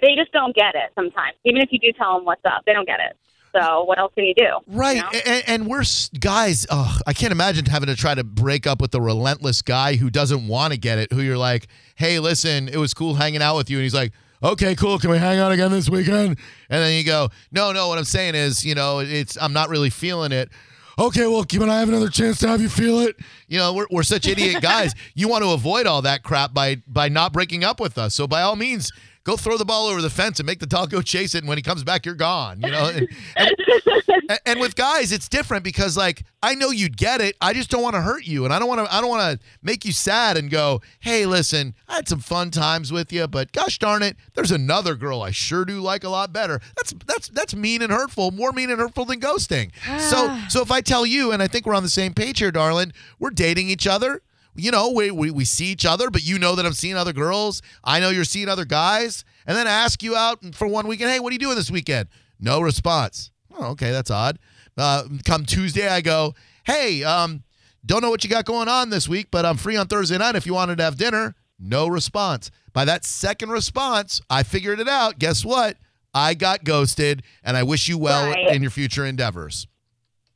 they 0.00 0.14
just 0.14 0.32
don't 0.32 0.54
get 0.54 0.74
it 0.74 0.92
sometimes. 0.94 1.36
Even 1.44 1.62
if 1.62 1.68
you 1.72 1.78
do 1.78 1.92
tell 1.92 2.16
them 2.16 2.24
what's 2.24 2.44
up, 2.44 2.62
they 2.66 2.72
don't 2.72 2.86
get 2.86 3.00
it. 3.00 3.16
So 3.56 3.84
what 3.84 3.98
else 3.98 4.12
can 4.14 4.24
you 4.24 4.34
do? 4.34 4.48
Right, 4.66 4.96
You 4.96 5.02
know? 5.02 5.10
and, 5.26 5.44
and 5.46 5.66
we're 5.66 5.84
guys. 6.20 6.66
Oh, 6.70 6.98
I 7.06 7.12
can't 7.12 7.32
imagine 7.32 7.64
having 7.66 7.86
to 7.88 7.96
try 7.96 8.14
to 8.14 8.24
break 8.24 8.66
up 8.66 8.80
with 8.80 8.90
the 8.90 9.00
relentless 9.00 9.62
guy 9.62 9.96
who 9.96 10.10
doesn't 10.10 10.46
want 10.48 10.72
to 10.72 10.78
get 10.78 10.98
it. 10.98 11.12
Who 11.12 11.22
you're 11.22 11.38
like, 11.38 11.68
hey, 11.94 12.18
listen, 12.18 12.68
it 12.68 12.76
was 12.76 12.92
cool 12.94 13.14
hanging 13.14 13.42
out 13.42 13.56
with 13.56 13.70
you, 13.70 13.78
and 13.78 13.82
he's 13.84 13.94
like, 13.94 14.12
okay, 14.42 14.74
cool. 14.74 14.98
Can 14.98 15.10
we 15.10 15.18
hang 15.18 15.38
out 15.38 15.52
again 15.52 15.70
this 15.70 15.88
weekend? 15.88 16.38
And 16.68 16.82
then 16.82 16.96
you 16.96 17.04
go, 17.04 17.30
no, 17.52 17.72
no. 17.72 17.88
What 17.88 17.98
I'm 17.98 18.04
saying 18.04 18.34
is, 18.34 18.64
you 18.64 18.74
know, 18.74 18.98
it's 19.00 19.38
I'm 19.40 19.52
not 19.52 19.68
really 19.68 19.90
feeling 19.90 20.32
it. 20.32 20.50
Okay, 20.98 21.26
well, 21.26 21.44
can 21.44 21.68
I 21.68 21.80
have 21.80 21.90
another 21.90 22.08
chance 22.08 22.38
to 22.38 22.48
have 22.48 22.62
you 22.62 22.70
feel 22.70 23.00
it? 23.00 23.16
You 23.48 23.58
know, 23.58 23.74
we're, 23.74 23.86
we're 23.90 24.02
such 24.02 24.26
idiot 24.26 24.62
guys. 24.62 24.94
You 25.14 25.28
want 25.28 25.44
to 25.44 25.50
avoid 25.50 25.86
all 25.86 26.02
that 26.02 26.22
crap 26.22 26.54
by 26.54 26.76
by 26.86 27.08
not 27.08 27.32
breaking 27.32 27.64
up 27.64 27.80
with 27.80 27.98
us. 27.98 28.14
So 28.14 28.26
by 28.26 28.42
all 28.42 28.56
means, 28.56 28.92
go 29.26 29.36
throw 29.36 29.58
the 29.58 29.64
ball 29.64 29.88
over 29.88 30.00
the 30.00 30.08
fence 30.08 30.38
and 30.38 30.46
make 30.46 30.60
the 30.60 30.66
dog 30.66 30.88
go 30.88 31.02
chase 31.02 31.34
it. 31.34 31.38
And 31.38 31.48
when 31.48 31.58
he 31.58 31.62
comes 31.62 31.82
back, 31.82 32.06
you're 32.06 32.14
gone. 32.14 32.60
You 32.62 32.70
know, 32.70 32.86
and, 32.88 33.08
and, 33.36 34.40
and- 34.46 34.60
with 34.60 34.76
guys, 34.76 35.10
it's 35.12 35.28
different 35.28 35.64
because 35.64 35.96
like 35.96 36.24
I 36.42 36.54
know 36.54 36.70
you'd 36.70 36.96
get 36.96 37.20
it. 37.20 37.36
I 37.40 37.52
just 37.52 37.68
don't 37.70 37.82
want 37.82 37.94
to 37.96 38.00
hurt 38.00 38.24
you, 38.24 38.44
and 38.44 38.54
I 38.54 38.58
don't 38.60 38.68
want 38.68 38.86
to. 38.86 38.94
I 38.94 39.00
don't 39.00 39.10
want 39.10 39.38
to 39.40 39.46
make 39.62 39.84
you 39.84 39.92
sad 39.92 40.36
and 40.36 40.48
go, 40.48 40.80
"Hey, 41.00 41.26
listen, 41.26 41.74
I 41.88 41.96
had 41.96 42.08
some 42.08 42.20
fun 42.20 42.50
times 42.50 42.92
with 42.92 43.12
you, 43.12 43.26
but 43.26 43.52
gosh 43.52 43.78
darn 43.78 44.02
it, 44.02 44.16
there's 44.34 44.52
another 44.52 44.94
girl 44.94 45.22
I 45.22 45.32
sure 45.32 45.64
do 45.64 45.80
like 45.80 46.04
a 46.04 46.08
lot 46.08 46.32
better." 46.32 46.60
That's 46.76 46.94
that's 47.04 47.28
that's 47.28 47.54
mean 47.54 47.82
and 47.82 47.92
hurtful, 47.92 48.30
more 48.30 48.52
mean 48.52 48.70
and 48.70 48.78
hurtful 48.80 49.04
than 49.04 49.20
ghosting. 49.20 49.72
so 50.00 50.38
so 50.48 50.62
if 50.62 50.70
I 50.70 50.80
tell 50.80 51.04
you, 51.04 51.32
and 51.32 51.42
I 51.42 51.48
think 51.48 51.66
we're 51.66 51.74
on 51.74 51.82
the 51.82 51.88
same 51.88 52.14
page 52.14 52.38
here, 52.38 52.52
darling, 52.52 52.92
we're 53.18 53.30
dating 53.30 53.68
each 53.68 53.86
other. 53.86 54.22
You 54.56 54.70
know, 54.70 54.90
we, 54.90 55.10
we, 55.10 55.30
we 55.30 55.44
see 55.44 55.66
each 55.66 55.84
other, 55.84 56.10
but 56.10 56.24
you 56.24 56.38
know 56.38 56.54
that 56.54 56.66
I'm 56.66 56.72
seeing 56.72 56.96
other 56.96 57.12
girls. 57.12 57.62
I 57.84 58.00
know 58.00 58.10
you're 58.10 58.24
seeing 58.24 58.48
other 58.48 58.64
guys. 58.64 59.24
And 59.46 59.56
then 59.56 59.66
I 59.66 59.70
ask 59.70 60.02
you 60.02 60.16
out 60.16 60.54
for 60.54 60.66
one 60.66 60.86
weekend, 60.86 61.10
hey, 61.10 61.20
what 61.20 61.30
are 61.30 61.34
you 61.34 61.38
doing 61.38 61.56
this 61.56 61.70
weekend? 61.70 62.08
No 62.40 62.60
response. 62.60 63.30
Oh, 63.54 63.66
okay, 63.70 63.90
that's 63.90 64.10
odd. 64.10 64.38
Uh, 64.76 65.04
come 65.24 65.46
Tuesday, 65.46 65.88
I 65.88 66.00
go, 66.00 66.34
hey, 66.64 67.02
um, 67.04 67.42
don't 67.84 68.02
know 68.02 68.10
what 68.10 68.24
you 68.24 68.30
got 68.30 68.44
going 68.44 68.68
on 68.68 68.90
this 68.90 69.08
week, 69.08 69.28
but 69.30 69.46
I'm 69.46 69.56
free 69.56 69.76
on 69.76 69.86
Thursday 69.86 70.18
night 70.18 70.34
if 70.36 70.44
you 70.46 70.54
wanted 70.54 70.78
to 70.78 70.84
have 70.84 70.96
dinner. 70.96 71.34
No 71.58 71.86
response. 71.86 72.50
By 72.72 72.84
that 72.84 73.04
second 73.04 73.50
response, 73.50 74.20
I 74.28 74.42
figured 74.42 74.80
it 74.80 74.88
out. 74.88 75.18
Guess 75.18 75.44
what? 75.44 75.78
I 76.12 76.34
got 76.34 76.64
ghosted, 76.64 77.22
and 77.44 77.56
I 77.56 77.62
wish 77.62 77.88
you 77.88 77.98
well 77.98 78.32
in 78.32 78.62
your 78.62 78.70
future 78.70 79.04
endeavors. 79.04 79.66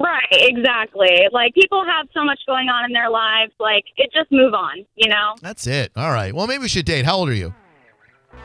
Right, 0.02 0.26
exactly. 0.30 1.26
Like 1.30 1.52
people 1.54 1.84
have 1.84 2.08
so 2.14 2.24
much 2.24 2.40
going 2.46 2.68
on 2.68 2.86
in 2.86 2.92
their 2.92 3.10
lives. 3.10 3.52
Like 3.60 3.84
it 3.96 4.10
just 4.12 4.32
move 4.32 4.54
on, 4.54 4.84
you 4.96 5.08
know. 5.08 5.34
That's 5.42 5.66
it. 5.66 5.92
All 5.94 6.10
right. 6.10 6.34
Well, 6.34 6.46
maybe 6.46 6.62
we 6.62 6.68
should 6.68 6.86
date. 6.86 7.04
How 7.04 7.16
old 7.16 7.28
are 7.28 7.34
you? 7.34 7.52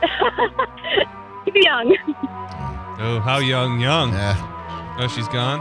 Keep 1.46 1.54
young. 1.56 1.96
Oh, 2.98 3.20
how 3.24 3.38
young, 3.38 3.80
young. 3.80 4.12
Yeah, 4.12 4.96
Oh, 4.98 5.08
she's 5.08 5.28
gone. 5.28 5.60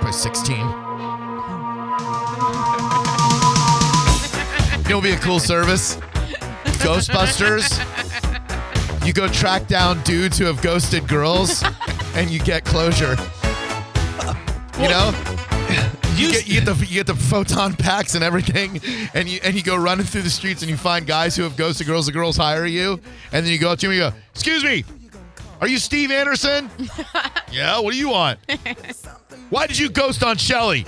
probably 0.00 0.12
16. 0.12 0.56
It'll 4.86 5.00
be 5.00 5.12
a 5.12 5.16
cool 5.16 5.40
service. 5.40 5.96
Ghostbusters. 6.84 7.80
You 9.06 9.12
go 9.12 9.28
track 9.28 9.66
down 9.66 10.02
dudes 10.02 10.38
who 10.38 10.44
have 10.44 10.60
ghosted 10.62 11.08
girls, 11.08 11.64
and 12.14 12.30
you 12.30 12.38
get 12.40 12.64
closure. 12.64 13.16
You 14.78 14.88
know, 14.88 15.12
you 16.16 16.32
get 16.32 16.48
you 16.48 16.60
get 16.60 16.64
the 16.64 16.74
you 16.88 16.94
get 16.94 17.06
the 17.06 17.14
photon 17.14 17.74
packs 17.78 18.14
and 18.14 18.24
everything, 18.24 18.80
and 19.14 19.28
you 19.28 19.38
and 19.44 19.54
you 19.54 19.62
go 19.62 19.76
running 19.76 20.04
through 20.04 20.22
the 20.22 20.30
streets 20.30 20.62
and 20.62 20.70
you 20.70 20.76
find 20.76 21.06
guys 21.06 21.36
who 21.36 21.44
have 21.44 21.56
ghosted 21.56 21.86
girls. 21.86 22.06
The 22.06 22.12
girls 22.12 22.36
hire 22.36 22.66
you, 22.66 23.00
and 23.32 23.44
then 23.44 23.52
you 23.52 23.58
go 23.58 23.70
up 23.70 23.78
to 23.80 23.86
them 23.86 23.92
and 23.92 23.98
you 24.02 24.10
go, 24.10 24.16
"Excuse 24.32 24.64
me, 24.64 24.84
are 25.60 25.68
you 25.68 25.78
Steve 25.78 26.10
Anderson?" 26.10 26.68
yeah. 27.52 27.78
What 27.78 27.92
do 27.92 27.98
you 27.98 28.08
want? 28.08 28.40
Why 29.50 29.66
did 29.68 29.78
you 29.78 29.88
ghost 29.88 30.24
on 30.24 30.36
Shelly? 30.36 30.86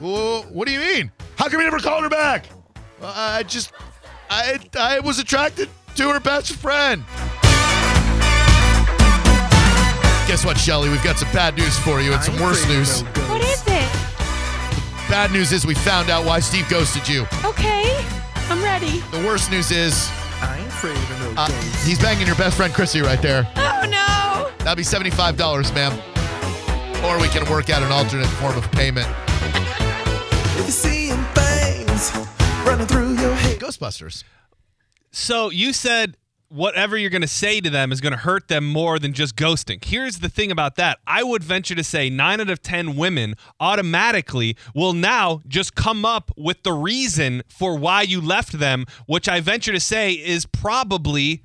Well, 0.00 0.42
what 0.44 0.68
do 0.68 0.72
you 0.72 0.80
mean? 0.80 1.10
How 1.36 1.48
come 1.48 1.58
you 1.60 1.64
never 1.64 1.80
called 1.80 2.04
her 2.04 2.10
back? 2.10 2.46
"Well, 3.00 3.12
I 3.14 3.42
just, 3.42 3.72
I, 4.30 4.60
I 4.78 5.00
was 5.00 5.18
attracted 5.18 5.68
to 5.96 6.10
her 6.10 6.20
best 6.20 6.52
friend. 6.52 7.02
Guess 10.26 10.44
what, 10.44 10.58
Shelly? 10.58 10.88
We've 10.88 11.02
got 11.04 11.18
some 11.18 11.30
bad 11.32 11.56
news 11.56 11.78
for 11.78 12.00
you 12.00 12.12
and 12.12 12.22
some 12.22 12.38
worse 12.40 12.66
news. 12.66 13.02
What 13.30 13.40
is 13.42 13.62
it? 13.62 13.88
Bad 15.08 15.30
news 15.32 15.52
is 15.52 15.64
we 15.64 15.74
found 15.74 16.10
out 16.10 16.24
why 16.26 16.40
Steve 16.40 16.68
ghosted 16.68 17.08
you. 17.08 17.22
Okay, 17.44 18.04
I'm 18.50 18.60
ready. 18.62 18.98
The 19.12 19.22
worst 19.24 19.52
news 19.52 19.70
is 19.70 20.10
I 20.42 20.58
ain't 20.58 20.66
afraid 20.66 20.96
of 20.96 21.20
no 21.36 21.42
uh, 21.42 21.48
ghosts. 21.48 21.86
he's 21.86 22.00
banging 22.00 22.26
your 22.26 22.34
best 22.36 22.56
friend 22.56 22.74
Chrissy 22.74 23.02
right 23.02 23.22
there. 23.22 23.48
Oh 23.54 23.82
no! 23.88 24.50
That'll 24.58 24.74
be 24.74 24.82
seventy-five 24.82 25.36
dollars, 25.36 25.72
ma'am. 25.72 25.92
Or 27.04 27.20
we 27.20 27.28
can 27.28 27.48
work 27.48 27.70
out 27.70 27.82
an 27.82 27.92
alternate 27.92 28.26
form 28.26 28.58
of 28.58 28.68
payment. 28.72 29.06
If 29.38 30.56
you're 30.58 30.68
seeing 30.70 31.22
things 31.34 32.10
running 32.66 32.88
through 32.88 33.14
your 33.14 33.32
head. 33.34 33.60
Ghostbusters. 33.60 34.24
So 35.12 35.50
you 35.50 35.72
said 35.72 36.16
whatever 36.56 36.96
you're 36.96 37.10
going 37.10 37.22
to 37.22 37.28
say 37.28 37.60
to 37.60 37.70
them 37.70 37.92
is 37.92 38.00
going 38.00 38.12
to 38.12 38.18
hurt 38.18 38.48
them 38.48 38.66
more 38.66 38.98
than 38.98 39.12
just 39.12 39.36
ghosting. 39.36 39.84
Here's 39.84 40.18
the 40.20 40.28
thing 40.28 40.50
about 40.50 40.76
that. 40.76 40.98
I 41.06 41.22
would 41.22 41.44
venture 41.44 41.74
to 41.74 41.84
say 41.84 42.08
9 42.10 42.40
out 42.40 42.50
of 42.50 42.62
10 42.62 42.96
women 42.96 43.34
automatically 43.60 44.56
will 44.74 44.92
now 44.92 45.42
just 45.46 45.74
come 45.74 46.04
up 46.04 46.30
with 46.36 46.62
the 46.62 46.72
reason 46.72 47.42
for 47.48 47.76
why 47.76 48.02
you 48.02 48.20
left 48.20 48.58
them, 48.58 48.86
which 49.06 49.28
I 49.28 49.40
venture 49.40 49.72
to 49.72 49.80
say 49.80 50.12
is 50.12 50.46
probably 50.46 51.42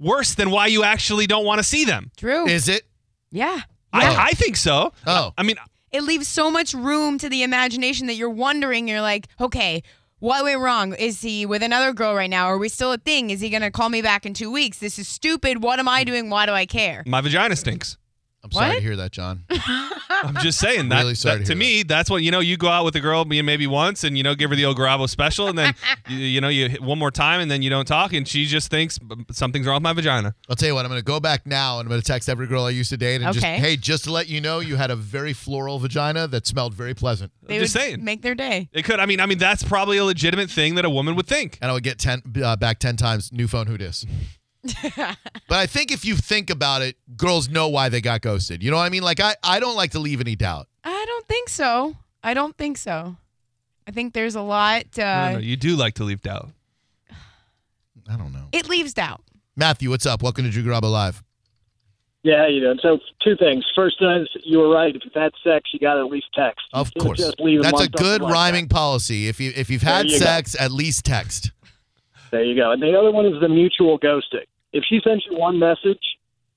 worse 0.00 0.34
than 0.34 0.50
why 0.50 0.66
you 0.66 0.82
actually 0.82 1.26
don't 1.26 1.44
want 1.44 1.58
to 1.60 1.64
see 1.64 1.84
them. 1.84 2.10
True. 2.16 2.46
Is 2.46 2.68
it? 2.68 2.82
yeah. 3.30 3.60
I, 3.92 4.30
I 4.30 4.30
think 4.32 4.56
so. 4.56 4.92
Oh. 5.06 5.32
I 5.38 5.44
mean, 5.44 5.54
It 5.92 6.02
leaves 6.02 6.26
so 6.26 6.50
much 6.50 6.74
room 6.74 7.16
to 7.18 7.28
the 7.28 7.44
imagination 7.44 8.08
that 8.08 8.14
you're 8.14 8.28
wondering. 8.28 8.88
You're 8.88 9.00
like, 9.00 9.28
okay, 9.40 9.84
what 10.24 10.42
went 10.42 10.58
wrong? 10.58 10.94
Is 10.94 11.20
he 11.20 11.44
with 11.44 11.62
another 11.62 11.92
girl 11.92 12.14
right 12.14 12.30
now? 12.30 12.46
Are 12.46 12.56
we 12.56 12.70
still 12.70 12.92
a 12.92 12.96
thing? 12.96 13.28
Is 13.28 13.42
he 13.42 13.50
gonna 13.50 13.70
call 13.70 13.90
me 13.90 14.00
back 14.00 14.24
in 14.24 14.32
two 14.32 14.50
weeks? 14.50 14.78
This 14.78 14.98
is 14.98 15.06
stupid. 15.06 15.62
What 15.62 15.78
am 15.78 15.86
I 15.86 16.02
mm. 16.02 16.06
doing? 16.06 16.30
Why 16.30 16.46
do 16.46 16.52
I 16.52 16.64
care? 16.64 17.02
my 17.06 17.20
vagina 17.20 17.54
stinks. 17.56 17.98
I'm 18.44 18.50
sorry 18.52 18.68
What? 18.68 18.74
to 18.76 18.80
hear 18.82 18.96
that, 18.96 19.10
John. 19.10 19.44
I'm 19.50 20.36
just 20.36 20.58
saying 20.58 20.90
that, 20.90 21.00
Really 21.00 21.14
sorry 21.14 21.38
that- 21.38 21.46
to 21.46 21.52
to, 21.54 21.58
hear 21.58 21.58
me, 21.58 21.82
that's 21.82 22.10
what 22.10 22.22
you 22.22 22.30
know. 22.30 22.40
You 22.40 22.56
go 22.58 22.68
out 22.68 22.84
with 22.84 22.94
a 22.94 23.00
girl, 23.00 23.24
me- 23.24 23.40
maybe 23.42 23.66
once, 23.66 24.04
and 24.04 24.16
you 24.18 24.22
know, 24.22 24.34
give 24.34 24.50
her 24.50 24.56
the 24.56 24.64
old 24.66 24.76
Garabo 24.76 25.08
special, 25.08 25.48
and 25.48 25.56
then 25.58 25.74
you, 26.08 26.18
you 26.18 26.40
know, 26.42 26.48
you 26.48 26.68
hit 26.68 26.82
one 26.82 26.98
more 26.98 27.10
time, 27.10 27.40
and 27.40 27.50
then 27.50 27.62
you 27.62 27.70
don't 27.70 27.86
talk, 27.86 28.12
and 28.12 28.28
she 28.28 28.44
just 28.44 28.70
thinks 28.70 28.98
"B- 28.98 29.16
something's 29.32 29.66
wrong 29.66 29.76
with 29.76 29.82
my 29.82 29.92
vagina. 29.94 30.34
I'll 30.48 30.56
tell 30.56 30.68
you 30.68 30.74
what, 30.74 30.84
I'm 30.84 30.90
going 30.90 31.00
to 31.00 31.04
go 31.04 31.20
back 31.20 31.46
now 31.46 31.78
and 31.78 31.86
I'm 31.86 31.88
going 31.90 32.00
to 32.02 32.06
text 32.06 32.28
every 32.28 32.46
girl 32.46 32.64
I 32.64 32.70
used 32.70 32.90
to 32.90 32.96
date 32.98 33.22
and 33.22 33.32
just, 33.32 33.44
Okay. 33.44 33.56
hey, 33.56 33.76
just 33.76 34.04
to 34.04 34.12
let 34.12 34.28
you 34.28 34.40
know, 34.42 34.60
you 34.60 34.76
had 34.76 34.90
a 34.90 34.96
very 34.96 35.32
floral 35.32 35.78
vagina 35.78 36.26
that 36.28 36.46
smelled 36.46 36.74
very 36.74 36.92
pleasant. 36.94 37.32
They 37.42 37.56
I'm 37.56 37.60
just 37.62 37.74
would 37.74 37.80
saying. 37.82 38.04
make 38.04 38.20
their 38.22 38.34
day. 38.34 38.68
It 38.74 38.84
could. 38.84 39.00
I 39.00 39.06
mean, 39.06 39.20
I 39.20 39.26
mean, 39.26 39.38
that's 39.38 39.62
probably 39.62 39.96
a 39.96 40.04
legitimate 40.04 40.50
thing 40.50 40.74
that 40.74 40.84
a 40.84 40.90
woman 40.90 41.16
would 41.16 41.26
think. 41.26 41.58
And 41.62 41.70
I 41.70 41.74
would 41.74 41.82
get 41.82 41.98
10, 41.98 42.22
uh, 42.44 42.56
back 42.56 42.78
10 42.78 42.96
times, 42.96 43.32
new 43.32 43.48
phone, 43.48 43.66
who 43.66 43.78
dis? 43.78 44.04
but 44.96 45.58
I 45.58 45.66
think 45.66 45.92
if 45.92 46.04
you 46.04 46.16
think 46.16 46.50
about 46.50 46.82
it, 46.82 46.96
girls 47.16 47.48
know 47.48 47.68
why 47.68 47.88
they 47.88 48.00
got 48.00 48.20
ghosted. 48.22 48.62
You 48.62 48.70
know 48.70 48.76
what 48.78 48.84
I 48.84 48.88
mean? 48.88 49.02
Like, 49.02 49.20
I, 49.20 49.34
I 49.42 49.60
don't 49.60 49.76
like 49.76 49.90
to 49.92 49.98
leave 49.98 50.20
any 50.20 50.36
doubt. 50.36 50.68
I 50.82 51.04
don't 51.06 51.26
think 51.26 51.48
so. 51.48 51.96
I 52.22 52.34
don't 52.34 52.56
think 52.56 52.78
so. 52.78 53.16
I 53.86 53.90
think 53.90 54.14
there's 54.14 54.34
a 54.34 54.40
lot. 54.42 54.84
No, 54.96 55.04
no, 55.04 55.10
Uh, 55.10 55.32
no, 55.32 55.38
you 55.38 55.56
do 55.56 55.76
like 55.76 55.94
to 55.94 56.04
leave 56.04 56.22
doubt. 56.22 56.50
I 58.08 58.16
don't 58.16 58.32
know. 58.32 58.48
it 58.52 58.68
leaves 58.68 58.94
doubt. 58.94 59.20
Matthew, 59.56 59.90
what's 59.90 60.06
up? 60.06 60.22
Welcome 60.22 60.44
to 60.44 60.50
Drew 60.50 60.62
Garabo 60.62 60.90
Live. 60.90 61.22
Yeah, 62.22 62.38
how 62.38 62.46
you 62.46 62.60
doing? 62.60 62.78
So 62.80 62.98
two 63.22 63.36
things. 63.36 63.64
First 63.76 63.96
is 64.00 64.26
you 64.44 64.58
were 64.58 64.70
right. 64.70 64.96
If 64.96 65.02
you've 65.04 65.12
had 65.12 65.32
sex, 65.44 65.68
you 65.74 65.78
got 65.78 65.94
to 65.94 66.00
at 66.00 66.06
least 66.06 66.26
text. 66.34 66.62
Of 66.72 66.92
can't 66.94 67.04
course. 67.04 67.18
just 67.18 67.38
leave 67.38 67.62
That's 67.62 67.82
a 67.82 67.88
good 67.88 68.22
like 68.22 68.32
rhyming 68.32 68.68
policy. 68.68 69.28
If, 69.28 69.40
you, 69.40 69.52
if 69.54 69.68
you've 69.68 69.82
had 69.82 70.06
There 70.06 70.12
you 70.14 70.18
go. 70.20 70.24
sex, 70.24 70.56
at 70.58 70.72
least 70.72 71.04
text. 71.04 71.52
There 72.30 72.42
you 72.42 72.56
go. 72.56 72.72
And 72.72 72.82
the 72.82 72.98
other 72.98 73.10
one 73.12 73.26
is 73.26 73.38
the 73.42 73.48
mutual 73.50 73.98
ghosting. 73.98 74.46
If 74.74 74.84
she 74.86 75.00
sends 75.02 75.24
you 75.30 75.38
one 75.38 75.58
message 75.58 76.02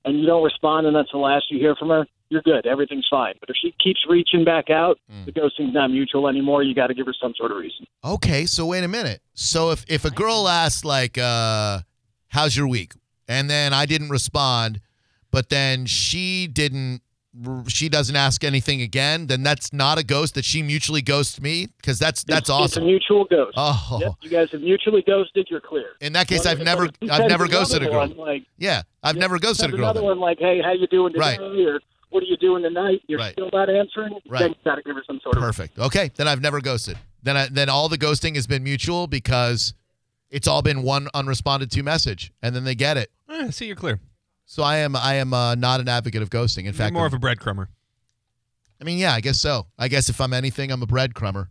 and 0.04 0.18
you 0.20 0.26
don't 0.26 0.44
respond, 0.44 0.86
and 0.86 0.94
that's 0.94 1.10
the 1.12 1.18
last 1.18 1.46
you 1.50 1.58
hear 1.58 1.74
from 1.76 1.88
her, 1.88 2.06
you're 2.30 2.42
good. 2.42 2.66
Everything's 2.66 3.06
fine. 3.08 3.32
But 3.40 3.48
if 3.48 3.56
she 3.56 3.72
keeps 3.82 4.00
reaching 4.08 4.44
back 4.44 4.68
out, 4.68 4.98
Mm. 5.10 5.24
the 5.24 5.32
ghosting's 5.32 5.72
not 5.72 5.90
mutual 5.90 6.28
anymore. 6.28 6.62
You 6.62 6.74
got 6.74 6.88
to 6.88 6.94
give 6.94 7.06
her 7.06 7.14
some 7.18 7.32
sort 7.38 7.50
of 7.52 7.56
reason. 7.56 7.86
Okay, 8.04 8.44
so 8.44 8.66
wait 8.66 8.84
a 8.84 8.88
minute. 8.88 9.22
So 9.32 9.70
if, 9.70 9.86
if 9.88 10.04
a 10.04 10.10
girl 10.10 10.46
asks, 10.46 10.84
like, 10.84 11.16
uh, 11.16 11.80
how's 12.28 12.54
your 12.56 12.68
week? 12.68 12.92
and 13.30 13.48
then 13.50 13.72
I 13.74 13.84
didn't 13.86 14.08
respond, 14.10 14.80
but 15.30 15.48
then 15.50 15.84
she 15.86 16.46
didn't. 16.46 17.02
She 17.68 17.88
doesn't 17.88 18.16
ask 18.16 18.42
anything 18.44 18.80
again. 18.82 19.26
Then 19.28 19.42
that's 19.42 19.72
not 19.72 19.98
a 19.98 20.04
ghost. 20.04 20.34
That 20.34 20.44
she 20.44 20.62
mutually 20.62 21.02
ghosts 21.02 21.40
me 21.40 21.68
because 21.76 21.98
that's 21.98 22.24
that's 22.24 22.48
It's- 22.50 22.64
It's 22.66 22.76
a 22.76 22.80
mutual 22.80 23.24
ghost. 23.24 23.54
Oh, 23.56 23.98
Yep, 24.00 24.12
you 24.22 24.30
guys 24.30 24.50
have 24.50 24.60
mutually 24.60 25.02
ghosted. 25.02 25.46
You're 25.50 25.60
clear. 25.60 25.90
in 26.00 26.12
that 26.14 26.26
case, 26.28 26.44
One- 26.44 26.48
I've 26.58 26.64
never 26.64 26.88
but 27.00 27.10
I've 27.10 27.28
never 27.28 27.46
ghosted 27.48 27.82
a 27.82 27.86
girl. 27.86 27.98
one, 27.98 28.16
like, 28.16 28.44
Yeah, 28.58 28.82
I've 29.02 29.16
yeah, 29.16 29.20
never 29.20 29.38
ghosted 29.38 29.66
a 29.68 29.72
girl. 29.72 29.80
Another 29.80 30.00
then. 30.00 30.08
one 30.08 30.18
like, 30.20 30.38
hey, 30.40 30.60
how 30.62 30.72
you 30.72 30.86
doing 30.88 31.12
today? 31.12 31.36
Right. 31.38 31.40
Or 31.40 31.80
what 32.10 32.22
are 32.22 32.26
you 32.26 32.36
doing 32.38 32.62
tonight? 32.62 33.02
You're 33.06 33.18
Right. 33.18 33.32
still 33.32 33.50
not 33.52 33.68
answering. 33.70 34.14
Right. 34.28 34.40
Then 34.40 34.48
you 34.50 34.56
got 34.64 34.76
to 34.76 34.82
give 34.82 34.96
her 34.96 35.04
some 35.06 35.20
sort 35.22 35.36
of. 35.36 35.42
Perfect. 35.42 35.78
Okay, 35.78 36.10
then 36.16 36.26
I've 36.26 36.40
never 36.40 36.60
ghosted. 36.60 36.98
Then 37.22 37.36
I, 37.36 37.48
then 37.50 37.68
all 37.68 37.88
the 37.88 37.98
ghosting 37.98 38.34
has 38.36 38.46
been 38.46 38.62
mutual 38.64 39.06
because 39.06 39.74
it's 40.30 40.48
all 40.48 40.62
been 40.62 40.82
one 40.82 41.08
unresponded 41.14 41.70
to 41.72 41.82
message, 41.82 42.32
and 42.42 42.54
then 42.56 42.64
they 42.64 42.74
get 42.74 42.96
it. 42.96 43.10
Eh, 43.28 43.50
see, 43.50 43.66
you're 43.66 43.76
clear. 43.76 44.00
So 44.50 44.62
I 44.62 44.78
am 44.78 44.96
I 44.96 45.14
am 45.16 45.34
uh, 45.34 45.54
not 45.56 45.80
an 45.80 45.88
advocate 45.88 46.22
of 46.22 46.30
ghosting. 46.30 46.60
In 46.60 46.64
You're 46.64 46.72
fact, 46.72 46.94
more 46.94 47.02
I'm- 47.04 47.12
of 47.14 47.22
a 47.22 47.24
breadcrumber. 47.24 47.68
I 48.80 48.84
mean, 48.84 48.96
yeah, 48.98 49.12
I 49.12 49.20
guess 49.20 49.38
so. 49.40 49.66
I 49.78 49.88
guess 49.88 50.08
if 50.08 50.20
I'm 50.22 50.32
anything, 50.32 50.70
I'm 50.72 50.82
a 50.82 50.86
breadcrumber. 50.86 51.48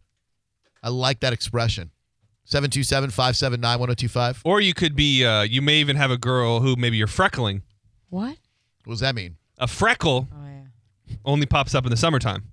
I 0.81 0.89
like 0.89 1.19
that 1.19 1.33
expression. 1.33 1.91
727-579-1025. 2.49 4.41
Or 4.45 4.61
you 4.61 4.73
could 4.73 4.95
be. 4.95 5.25
Uh, 5.25 5.41
you 5.41 5.61
may 5.61 5.75
even 5.77 5.95
have 5.97 6.09
a 6.11 6.17
girl 6.17 6.59
who 6.61 6.75
maybe 6.77 6.97
you're 6.97 7.07
freckling. 7.07 7.61
What? 8.09 8.37
What 8.85 8.93
does 8.93 8.99
that 9.01 9.13
mean? 9.15 9.35
A 9.59 9.67
freckle 9.67 10.27
Oh 10.33 10.37
yeah. 10.45 11.15
only 11.25 11.45
pops 11.45 11.75
up 11.75 11.83
in 11.85 11.91
the 11.91 11.97
summertime. 11.97 12.45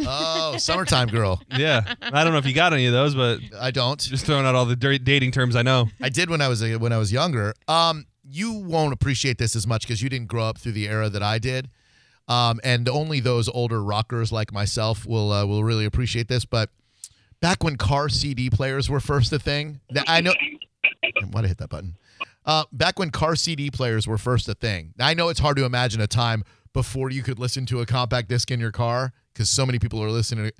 Oh, 0.00 0.56
summertime 0.58 1.08
girl. 1.08 1.40
Yeah, 1.56 1.94
I 2.02 2.22
don't 2.24 2.32
know 2.32 2.38
if 2.38 2.46
you 2.46 2.54
got 2.54 2.72
any 2.72 2.86
of 2.86 2.92
those, 2.92 3.14
but 3.14 3.40
I 3.58 3.70
don't. 3.70 3.98
just 4.00 4.26
throwing 4.26 4.44
out 4.46 4.54
all 4.54 4.64
the 4.64 4.76
dir- 4.76 4.98
dating 4.98 5.30
terms 5.32 5.56
I 5.56 5.62
know. 5.62 5.88
I 6.00 6.08
did 6.08 6.28
when 6.30 6.40
I 6.40 6.48
was 6.48 6.62
a, 6.62 6.76
when 6.76 6.92
I 6.92 6.98
was 6.98 7.12
younger. 7.12 7.54
Um, 7.68 8.06
you 8.30 8.52
won't 8.52 8.92
appreciate 8.92 9.38
this 9.38 9.56
as 9.56 9.66
much 9.66 9.82
because 9.82 10.02
you 10.02 10.08
didn't 10.08 10.28
grow 10.28 10.44
up 10.44 10.58
through 10.58 10.72
the 10.72 10.88
era 10.88 11.08
that 11.08 11.22
I 11.22 11.38
did. 11.38 11.70
Um, 12.28 12.60
and 12.62 12.88
only 12.88 13.20
those 13.20 13.48
older 13.48 13.82
rockers 13.82 14.30
like 14.30 14.52
myself 14.52 15.06
will 15.06 15.32
uh, 15.32 15.46
will 15.46 15.64
really 15.64 15.86
appreciate 15.86 16.28
this. 16.28 16.44
But 16.44 16.70
back 17.40 17.64
when 17.64 17.76
car 17.76 18.08
CD 18.08 18.50
players 18.50 18.90
were 18.90 19.00
first 19.00 19.32
a 19.32 19.38
thing, 19.38 19.80
I 20.06 20.20
know. 20.20 20.34
Why 21.30 21.40
did 21.40 21.46
I 21.46 21.48
hit 21.48 21.58
that 21.58 21.70
button? 21.70 21.96
Uh, 22.44 22.64
back 22.72 22.98
when 22.98 23.10
car 23.10 23.34
CD 23.34 23.70
players 23.70 24.06
were 24.06 24.18
first 24.18 24.48
a 24.48 24.54
thing. 24.54 24.94
I 24.98 25.14
know 25.14 25.28
it's 25.28 25.40
hard 25.40 25.56
to 25.56 25.64
imagine 25.64 26.00
a 26.00 26.06
time 26.06 26.44
before 26.72 27.10
you 27.10 27.22
could 27.22 27.38
listen 27.38 27.66
to 27.66 27.80
a 27.80 27.86
compact 27.86 28.28
disc 28.28 28.50
in 28.50 28.60
your 28.60 28.72
car 28.72 29.12
because 29.32 29.48
so 29.48 29.64
many 29.64 29.78
people 29.78 30.02
are 30.02 30.10
listening. 30.10 30.50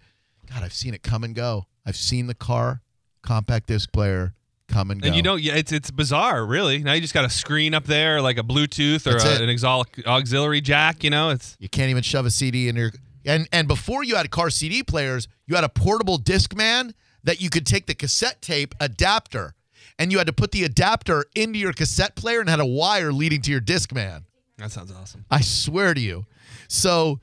God, 0.51 0.63
I've 0.63 0.73
seen 0.73 0.95
it 0.95 1.03
come 1.03 1.25
and 1.25 1.35
go. 1.35 1.67
I've 1.87 1.97
seen 1.97 2.27
the 2.27 2.35
car 2.35 2.83
compact 3.23 3.67
disc 3.67 3.93
player 3.93 4.35
come 4.69 4.91
and 4.91 5.01
go. 5.01 5.07
And 5.09 5.17
you 5.17 5.23
don't. 5.23 5.43
It's 5.43 5.73
it's 5.73 5.91
bizarre, 5.91 6.45
really. 6.47 6.79
Now 6.79 6.93
you 6.93 7.01
just 7.01 7.15
got 7.15 7.25
a 7.25 7.31
screen 7.31 7.75
up 7.75 7.85
there, 7.85 8.21
like 8.21 8.39
a 8.39 8.43
Bluetooth 8.43 9.07
or 9.07 9.17
a, 9.17 9.43
an 9.43 9.49
exol- 9.49 10.07
auxiliary 10.07 10.61
jack. 10.61 11.03
You 11.03 11.11
know, 11.11 11.31
it's 11.31 11.57
You 11.59 11.69
can't 11.69 11.91
even 11.91 12.03
shove 12.03 12.27
a 12.27 12.31
CD 12.31 12.69
in 12.69 12.77
your 12.77 12.93
and 13.25 13.49
and 13.53 13.67
before 13.69 14.05
you 14.05 14.17
had 14.17 14.31
car 14.31 14.51
CD 14.51 14.83
players, 14.83 15.29
you 15.47 15.55
had 15.55 15.65
a 15.65 15.69
portable 15.69 16.19
Discman 16.19 16.95
that 17.25 17.41
you 17.41 17.51
could 17.51 17.67
take 17.67 17.87
the 17.87 17.95
cassette 17.95 18.41
tape 18.41 18.75
adapter 18.81 19.55
and 19.99 20.13
you 20.13 20.19
had 20.19 20.27
to 20.29 20.33
put 20.33 20.53
the 20.53 20.65
adapter 20.65 21.25
into 21.35 21.59
your 21.59 21.73
cassette 21.73 22.15
player 22.15 22.41
and 22.41 22.49
had 22.49 22.61
a 22.61 22.67
wire 22.67 23.13
leading 23.13 23.41
to 23.43 23.51
your 23.51 23.61
Discman. 23.61 24.23
that 24.59 24.71
sounds 24.71 24.93
awesome. 24.93 25.25
I 25.31 25.41
swear 25.41 25.95
to 25.95 26.01
you. 26.01 26.25
So 26.69 27.21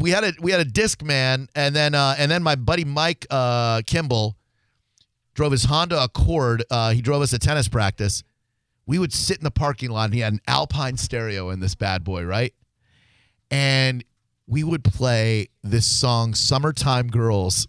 we 0.00 0.10
had 0.10 0.24
a 0.24 0.32
we 0.40 0.50
had 0.52 0.60
a 0.60 0.64
Discman 0.70 1.48
and 1.54 1.76
then 1.76 1.94
uh 1.94 2.14
and 2.18 2.30
then 2.30 2.42
my 2.42 2.54
buddy 2.56 2.84
Mike 2.84 3.26
uh 3.30 3.82
Kimball 3.86 4.36
drove 5.34 5.52
his 5.52 5.64
Honda 5.64 6.02
Accord. 6.02 6.64
Uh 6.70 6.90
he 6.90 7.02
drove 7.02 7.22
us 7.22 7.32
a 7.32 7.38
tennis 7.38 7.68
practice. 7.68 8.22
We 8.86 8.98
would 8.98 9.12
sit 9.12 9.38
in 9.38 9.44
the 9.44 9.50
parking 9.50 9.90
lot 9.90 10.06
and 10.06 10.14
he 10.14 10.20
had 10.20 10.32
an 10.32 10.40
Alpine 10.46 10.96
stereo 10.96 11.50
in 11.50 11.60
this 11.60 11.74
bad 11.74 12.02
boy, 12.04 12.24
right? 12.24 12.52
And 13.50 14.04
we 14.46 14.64
would 14.64 14.82
play 14.82 15.48
this 15.62 15.86
song 15.86 16.34
Summertime 16.34 17.08
Girls 17.08 17.68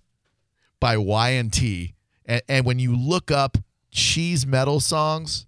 by 0.80 0.97
Y&T. 0.97 1.93
And, 2.26 2.41
and 2.49 2.65
when 2.65 2.80
you 2.80 2.95
look 2.95 3.32
up 3.32 3.58
cheese 3.91 4.45
metal 4.45 4.80
songs, 4.80 5.45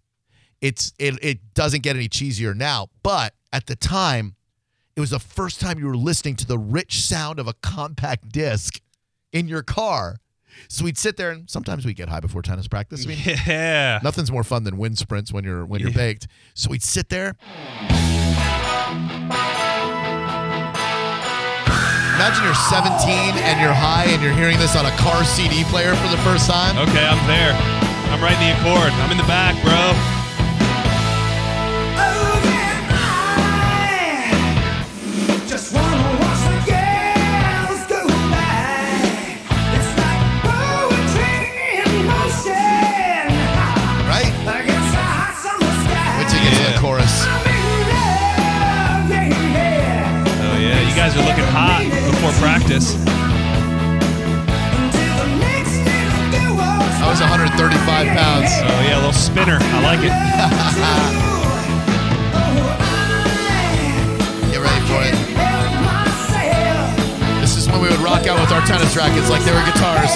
it's 0.62 0.93
it, 0.99 1.17
it 1.21 1.54
doesn't 1.54 1.84
get 1.84 1.95
any 1.95 2.08
cheesier 2.08 2.56
now. 2.56 2.88
But 3.04 3.34
at 3.51 3.65
the 3.65 3.75
time, 3.75 4.36
it 4.95 4.99
was 4.99 5.10
the 5.10 5.19
first 5.19 5.60
time 5.60 5.78
you 5.78 5.88
were 5.88 5.97
listening 5.97 6.36
to 6.38 6.47
the 6.47 6.58
rich 6.58 7.01
sound 7.01 7.39
of 7.39 7.47
a 7.47 7.54
compact 7.54 8.30
disc 8.30 8.80
in 9.34 9.47
your 9.47 9.63
car. 9.63 10.17
So 10.68 10.84
we'd 10.86 10.98
sit 10.98 11.18
there 11.18 11.32
and 11.32 11.50
sometimes 11.50 11.86
we'd 11.86 11.96
get 11.96 12.10
high 12.10 12.20
before 12.20 12.41
tennis 12.41 12.68
practice. 12.68 13.06
I 13.06 13.10
mean, 13.10 13.20
Yeah. 13.48 14.00
nothing's 14.04 14.32
more 14.32 14.44
fun 14.44 14.63
than 14.63 14.78
wind 14.78 14.98
sprints 14.98 15.32
when 15.32 15.44
you're 15.44 15.65
when 15.65 15.82
you're 15.82 15.91
baked. 15.91 16.28
So 16.54 16.70
we'd 16.70 16.84
sit 16.84 17.10
there. 17.10 17.36
Imagine 22.15 22.46
you're 22.46 22.56
17 22.56 23.36
and 23.44 23.60
you're 23.60 23.74
high 23.76 24.06
and 24.08 24.24
you're 24.24 24.34
hearing 24.34 24.58
this 24.58 24.76
on 24.76 24.86
a 24.86 24.91
car 24.98 25.24
CD 25.26 25.63
player 25.65 25.94
for 25.96 26.08
the 26.08 26.18
first 26.24 26.50
time. 26.50 26.78
Okay, 26.88 27.06
I'm 27.06 27.20
there. 27.28 27.52
I'm 28.10 28.24
right 28.24 28.34
in 28.34 28.39
the 28.39 28.56
Accord. 28.56 28.91
I'm 29.04 29.12
in 29.12 29.18
the 29.18 29.28
back, 29.28 29.54
bro. 29.62 30.14
Chorus. 46.86 47.26
I'm 47.26 47.41
in 47.50 47.89
love, 47.89 49.10
yeah, 49.10 49.58
yeah. 49.58 50.45
Oh 50.45 50.62
yeah, 50.62 50.86
you 50.86 50.93
guys 50.93 51.17
are 51.17 51.26
looking 51.26 51.50
hot 51.50 51.82
before 51.82 52.30
practice. 52.38 52.93
Until 54.78 55.17
the 55.17 55.26
next 55.41 55.82
little 55.82 56.30
girl 56.30 56.62
walks 56.62 57.02
I 57.02 57.10
was 57.10 57.26
135 57.26 57.58
pounds. 58.13 58.54
Oh 58.62 58.69
yeah, 58.86 58.98
a 58.98 59.02
little 59.02 59.17
spinner. 59.17 59.58
I 59.58 59.82
like 59.82 60.06
it. 60.06 60.13
Get 64.54 64.62
ready 64.62 64.86
for 64.86 65.02
it. 65.10 65.17
This 67.41 67.58
is 67.58 67.65
when 67.65 67.82
we 67.82 67.89
would 67.89 68.06
rock 68.06 68.30
out 68.30 68.38
with 68.38 68.54
our 68.54 68.62
tennis 68.62 68.93
rackets 68.95 69.32
like 69.32 69.41
they 69.41 69.54
were 69.58 69.65
guitars. 69.65 70.13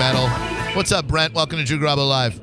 Metal. 0.00 0.28
What's 0.74 0.92
up, 0.92 1.06
Brent? 1.06 1.34
Welcome 1.34 1.58
to 1.58 1.64
Drew 1.64 1.78
Garabo 1.78 2.08
Live. 2.08 2.40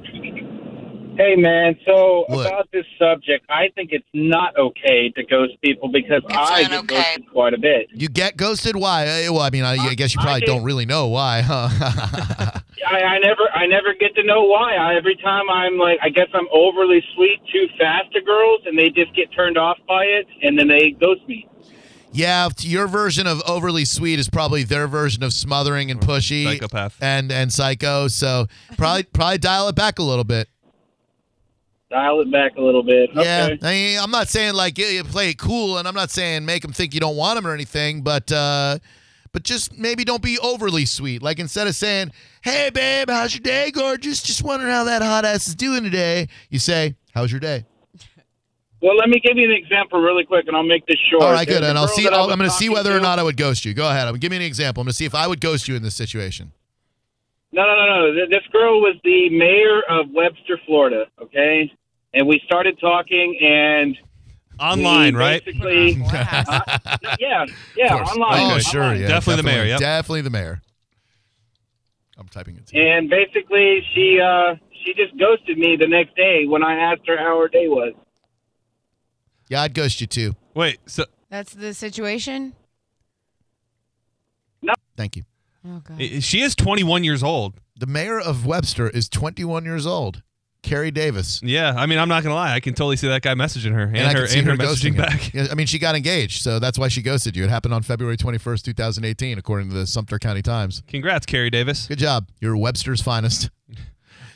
Hey 1.18 1.36
man, 1.36 1.76
so 1.88 2.26
What? 2.28 2.46
about 2.46 2.70
this 2.72 2.86
subject, 3.00 3.44
I 3.50 3.70
think 3.74 3.90
it's 3.92 4.06
not 4.14 4.56
okay 4.56 5.10
to 5.18 5.24
ghost 5.24 5.54
people 5.64 5.90
because 5.92 6.22
I 6.30 6.66
get 6.66 6.86
ghosted 6.86 7.26
quite 7.32 7.56
a 7.56 7.58
bit. 7.58 7.88
You 7.92 8.10
get 8.10 8.38
ghosted? 8.38 8.76
Why? 8.76 9.08
Uh, 9.26 9.34
Well, 9.34 9.42
I 9.42 9.50
mean, 9.50 9.64
I, 9.64 9.78
I 9.78 9.96
guess 9.96 10.14
you 10.14 10.22
probably 10.22 10.44
I- 10.44 10.46
don't 10.46 10.64
really 10.64 10.86
know 10.86 11.08
why, 11.08 11.42
huh? 11.42 11.70
I, 12.88 13.02
I 13.02 13.18
never, 13.18 13.42
I 13.56 13.66
never 13.66 13.96
get 14.00 14.14
to 14.18 14.24
know 14.24 14.44
why. 14.44 14.76
I, 14.76 14.96
every 14.96 15.16
time 15.16 15.50
I'm 15.50 15.80
like, 15.80 15.98
I 16.04 16.10
guess 16.10 16.28
I'm 16.36 16.46
overly 16.54 17.02
sweet 17.16 17.42
too 17.52 17.66
fast 17.80 18.14
to 18.14 18.22
girls, 18.22 18.62
and 18.68 18.78
they 18.78 18.90
just 18.90 19.16
get 19.16 19.34
turned 19.36 19.58
off 19.58 19.80
by 19.88 20.04
it, 20.04 20.28
and 20.44 20.60
then 20.60 20.68
they 20.68 20.92
ghost 20.92 21.22
me. 21.28 21.48
Yeah, 22.18 22.50
your 22.62 22.88
version 22.88 23.28
of 23.28 23.42
overly 23.48 23.86
sweet 23.86 24.18
is 24.20 24.30
probably 24.30 24.64
their 24.64 24.88
version 24.88 25.22
of 25.24 25.32
smothering 25.34 25.92
and 25.92 26.00
pushy, 26.02 26.44
Psychopath. 26.46 26.98
and 27.02 27.32
and 27.32 27.54
psycho. 27.54 28.08
So 28.08 28.48
probably 28.78 29.04
probably 29.14 29.38
dial 29.38 29.68
it 29.70 29.76
back 29.76 30.00
a 30.00 30.04
little 30.04 30.24
bit. 30.24 30.50
Dial 31.90 32.20
it 32.20 32.32
back 32.32 32.58
a 32.58 32.62
little 32.62 32.84
bit. 32.84 33.12
Yeah, 33.14 33.50
Okay. 33.52 33.60
I 33.62 33.72
mean, 33.72 34.00
I'm 34.00 34.12
not 34.12 34.28
saying 34.28 34.56
like 34.56 34.78
you 34.78 35.04
play 35.06 35.30
it 35.30 35.38
cool, 35.38 35.78
and 35.78 35.88
I'm 35.88 35.96
not 35.96 36.10
saying 36.10 36.44
make 36.46 36.62
them 36.64 36.74
think 36.74 36.94
you 36.94 37.00
don't 37.00 37.16
want 37.16 37.38
them 37.38 37.48
or 37.48 37.54
anything, 37.54 38.02
but 38.02 38.30
uh, 38.32 38.80
but 39.32 39.44
just 39.44 39.78
maybe 39.78 40.04
don't 40.04 40.22
be 40.22 40.38
overly 40.40 40.86
sweet. 40.86 41.22
Like 41.22 41.40
instead 41.40 41.68
of 41.68 41.76
saying, 41.76 42.12
"Hey 42.42 42.72
babe, 42.74 43.10
how's 43.10 43.34
your 43.36 43.42
day, 43.42 43.72
gorgeous? 43.72 44.22
Just 44.22 44.44
wondering 44.44 44.72
how 44.72 44.84
that 44.86 45.02
hot 45.02 45.24
ass 45.24 45.48
is 45.48 45.56
doing 45.56 45.84
today," 45.84 46.28
you 46.50 46.60
say, 46.60 46.96
"How's 47.14 47.32
your 47.32 47.40
day?" 47.40 47.64
Well, 48.82 48.96
let 48.96 49.10
me 49.10 49.20
give 49.20 49.38
you 49.38 49.46
an 49.50 49.56
example 49.56 50.00
really 50.00 50.24
quick, 50.24 50.46
and 50.48 50.56
I'll 50.56 50.64
make 50.64 50.86
this 50.86 50.98
short. 51.10 51.24
All 51.24 51.32
right, 51.32 51.48
good, 51.48 51.64
There's 51.64 51.70
and 51.70 51.78
I'll 51.80 51.88
see. 51.88 52.08
I 52.08 52.12
I'll, 52.12 52.26
was 52.28 52.34
I'm 52.34 52.38
going 52.38 52.50
to 52.50 52.56
see 52.56 52.68
talking 52.68 52.76
whether 52.76 52.96
or 52.98 53.00
not 53.00 53.18
I 53.20 53.24
would 53.24 53.36
ghost 53.38 53.66
you. 53.66 53.74
Go 53.74 53.90
ahead. 53.90 54.20
Give 54.20 54.30
me 54.30 54.38
an 54.38 54.44
example. 54.44 54.82
I'm 54.82 54.86
going 54.86 54.92
to 54.92 54.96
see 54.98 55.06
if 55.06 55.16
I 55.16 55.26
would 55.28 55.42
ghost 55.42 55.68
you 55.68 55.76
in 55.76 55.82
this 55.82 55.96
situation. 55.96 56.52
No, 57.52 57.64
no, 57.64 57.76
no, 57.76 57.86
no. 58.08 58.14
Th- 58.14 58.30
This 58.30 58.44
girl 58.52 58.80
was 58.82 58.96
the 59.04 59.30
mayor 59.30 59.82
of 59.90 60.12
Webster, 60.14 60.60
Florida. 60.66 61.06
Okay, 61.22 61.72
and 62.14 62.28
we 62.28 62.40
started 62.46 62.80
talking, 62.80 63.38
and 63.42 63.98
Online, 64.60 65.16
right? 65.16 65.44
Basically, 65.46 66.00
Wow. 66.02 66.10
yeah, 67.20 67.46
yeah, 67.76 67.96
online. 67.96 68.40
Oh, 68.40 68.44
online. 68.46 68.60
sure. 68.62 68.94
Yeah, 68.96 69.08
Definitely 69.08 69.44
the 69.44 69.44
mayor, 69.44 69.66
yep. 69.66 69.80
Definitely 69.80 70.22
the 70.22 70.30
mayor. 70.32 70.62
I'm 72.18 72.28
typing 72.28 72.58
it. 72.58 72.74
And 72.76 73.10
basically, 73.10 73.82
she 73.94 74.20
uh, 74.20 74.56
she 74.84 74.94
just 74.96 75.18
ghosted 75.20 75.58
me 75.60 75.78
the 75.80 75.88
next 75.88 76.16
day 76.16 76.46
when 76.48 76.64
I 76.64 76.74
asked 76.76 77.02
her 77.08 77.18
how 77.18 77.40
her 77.40 77.48
day 77.48 77.68
was. 77.68 77.94
Yeah, 79.50 79.62
I'd 79.62 79.74
ghost 79.74 80.02
you 80.02 80.08
too. 80.08 80.36
Wait, 80.54 80.80
so 80.88 81.06
That's 81.30 81.54
the 81.54 81.74
situation. 81.74 82.54
No. 84.62 84.74
Thank 84.96 85.16
you. 85.16 85.24
Oh 85.68 85.82
god. 85.84 86.02
i- 86.02 86.20
she 86.20 86.42
is 86.42 86.56
21 86.56 87.04
years 87.04 87.24
old. 87.24 87.60
The 87.80 87.86
mayor 87.86 88.20
of 88.20 88.46
Webster 88.46 88.90
is 88.90 89.08
21 89.10 89.66
years 89.66 89.86
old. 89.86 90.24
Carrie 90.64 90.92
Davis. 90.92 91.40
Yeah, 91.44 91.74
I 91.78 91.86
mean, 91.86 92.00
I'm 92.00 92.10
not 92.10 92.24
gonna 92.24 92.36
lie. 92.36 92.54
I 92.54 92.60
can 92.60 92.74
totally 92.74 92.98
see 92.98 93.08
that 93.08 93.22
guy 93.22 93.36
messaging 93.36 93.72
her 93.74 93.84
and, 93.84 93.98
I 94.00 94.12
her 94.14 94.20
can 94.22 94.28
see 94.28 94.40
and 94.40 94.48
her, 94.48 94.58
ghosting 94.58 94.66
messaging 94.66 94.96
him. 94.96 94.96
back. 94.96 95.34
Yeah, 95.34 95.48
I 95.52 95.56
mean, 95.56 95.68
she 95.68 95.78
got 95.80 95.96
engaged, 95.96 96.42
so 96.42 96.60
that's 96.60 96.78
why 96.80 96.88
she 96.90 97.02
ghosted 97.02 97.36
you. 97.38 97.44
It 97.46 97.50
happened 97.50 97.74
on 97.74 97.84
February 97.84 98.18
21st, 98.18 98.64
2018, 98.64 99.38
according 99.38 99.70
to 99.70 99.76
the 99.76 99.88
Sumter 99.88 100.18
County 100.20 100.42
Times. 100.42 100.82
Congrats, 100.88 101.26
Carrie 101.26 101.52
Davis. 101.52 101.88
Good 101.88 102.00
job. 102.00 102.28
You're 102.42 102.58
Webster's 102.58 103.02
finest. 103.02 103.50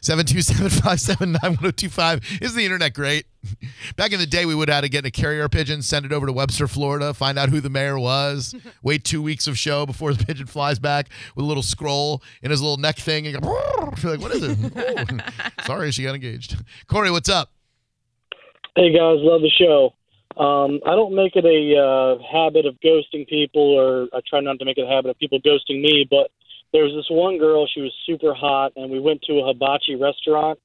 727-579-1025. 0.02 2.42
Isn't 2.42 2.58
the 2.58 2.66
internet 2.66 2.96
great? 2.96 3.28
Back 3.96 4.12
in 4.12 4.20
the 4.20 4.26
day, 4.26 4.48
we 4.48 4.56
would 4.56 4.68
have 4.70 4.82
to 4.84 4.90
get 4.90 5.06
a 5.06 5.12
carrier 5.12 5.48
pigeon, 5.48 5.84
send 5.84 6.06
it 6.06 6.12
over 6.12 6.26
to 6.26 6.34
Webster, 6.34 6.68
Florida, 6.68 7.14
find 7.14 7.38
out 7.38 7.50
who 7.50 7.62
the 7.62 7.70
mayor 7.70 8.00
was, 8.00 8.56
wait 8.84 9.04
two 9.04 9.22
weeks 9.22 9.46
of 9.46 9.60
show 9.60 9.86
before 9.86 10.12
the 10.14 10.26
pigeon 10.26 10.48
flies 10.48 10.80
back 10.80 11.10
with 11.36 11.46
a 11.46 11.48
little 11.48 11.62
scroll 11.62 12.24
in 12.42 12.50
his 12.50 12.62
little 12.62 12.78
neck 12.78 12.98
thing. 12.98 13.28
And 13.28 13.40
go, 13.42 13.94
You're 14.02 14.18
like, 14.18 14.22
what 14.22 14.32
is 14.32 14.42
it? 14.44 14.58
Sorry, 15.66 15.92
she 15.92 16.02
got 16.04 16.16
engaged. 16.16 16.58
Corey, 16.88 17.12
what's 17.12 17.30
up? 17.30 17.52
Hey 18.76 18.92
guys, 18.92 19.18
love 19.20 19.42
the 19.42 19.50
show. 19.50 19.94
Um, 20.42 20.80
I 20.86 20.96
don't 20.96 21.14
make 21.14 21.36
it 21.36 21.44
a 21.46 21.78
uh, 21.78 22.18
habit 22.32 22.66
of 22.66 22.80
ghosting 22.80 23.28
people, 23.28 23.62
or 23.62 24.08
I 24.14 24.22
try 24.28 24.40
not 24.40 24.60
to 24.60 24.66
make 24.66 24.78
it 24.78 24.86
a 24.86 24.88
habit 24.88 25.10
of 25.10 25.20
people 25.20 25.42
ghosting 25.42 25.82
me. 25.82 26.08
But 26.10 26.32
there 26.74 26.84
was 26.84 26.94
this 26.94 27.10
one 27.10 27.38
girl; 27.38 27.68
she 27.68 27.82
was 27.82 27.94
super 28.06 28.34
hot, 28.34 28.74
and 28.76 28.92
we 28.92 29.00
went 29.00 29.22
to 29.24 29.40
a 29.40 29.48
hibachi 29.48 29.96
restaurant 29.96 30.60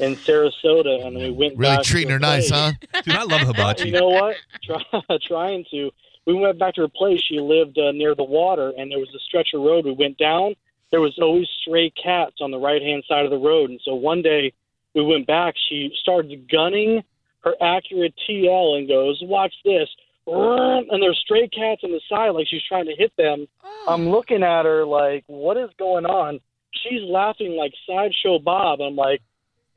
in 0.00 0.16
Sarasota, 0.16 1.06
and 1.06 1.16
we 1.16 1.30
went 1.30 1.56
Really 1.56 1.76
back 1.76 1.84
treating 1.84 2.08
to 2.08 2.14
her 2.14 2.18
her 2.18 2.20
nice, 2.20 2.50
huh? 2.50 2.72
Dude, 3.04 3.14
I 3.14 3.22
love 3.24 3.40
hibachi. 3.42 3.86
You 3.86 3.92
know 3.92 4.08
what? 4.08 4.36
Try, 4.62 4.82
trying 5.26 5.64
to. 5.70 5.90
We 6.26 6.34
went 6.34 6.58
back 6.58 6.74
to 6.74 6.82
her 6.82 6.88
place. 6.88 7.20
She 7.22 7.40
lived 7.40 7.78
uh, 7.78 7.92
near 7.92 8.14
the 8.14 8.24
water, 8.24 8.72
and 8.76 8.90
there 8.90 8.98
was 8.98 9.08
a 9.14 9.20
stretch 9.20 9.50
of 9.54 9.62
road 9.62 9.84
we 9.84 9.92
went 9.92 10.18
down. 10.18 10.54
There 10.90 11.00
was 11.00 11.16
always 11.20 11.46
stray 11.62 11.90
cats 11.90 12.36
on 12.40 12.50
the 12.50 12.58
right 12.58 12.82
hand 12.82 13.04
side 13.08 13.24
of 13.24 13.30
the 13.30 13.38
road, 13.38 13.70
and 13.70 13.80
so 13.84 13.94
one 13.94 14.22
day 14.22 14.52
we 14.94 15.04
went 15.04 15.26
back. 15.26 15.54
She 15.68 15.90
started 16.00 16.50
gunning 16.50 17.02
her 17.40 17.54
Acura 17.60 18.12
TL 18.28 18.78
and 18.78 18.88
goes, 18.88 19.20
"Watch 19.22 19.54
this!" 19.64 19.88
And 20.26 21.02
there's 21.02 21.18
stray 21.24 21.48
cats 21.48 21.82
on 21.84 21.92
the 21.92 22.00
side, 22.08 22.30
like 22.30 22.46
she's 22.48 22.62
trying 22.68 22.86
to 22.86 22.94
hit 22.96 23.12
them. 23.16 23.46
I'm 23.88 24.08
looking 24.08 24.42
at 24.42 24.64
her 24.64 24.84
like, 24.84 25.24
"What 25.26 25.56
is 25.56 25.70
going 25.78 26.06
on?" 26.06 26.40
She's 26.72 27.02
laughing 27.02 27.56
like 27.56 27.72
sideshow 27.86 28.38
Bob. 28.38 28.80
I'm 28.80 28.96
like, 28.96 29.22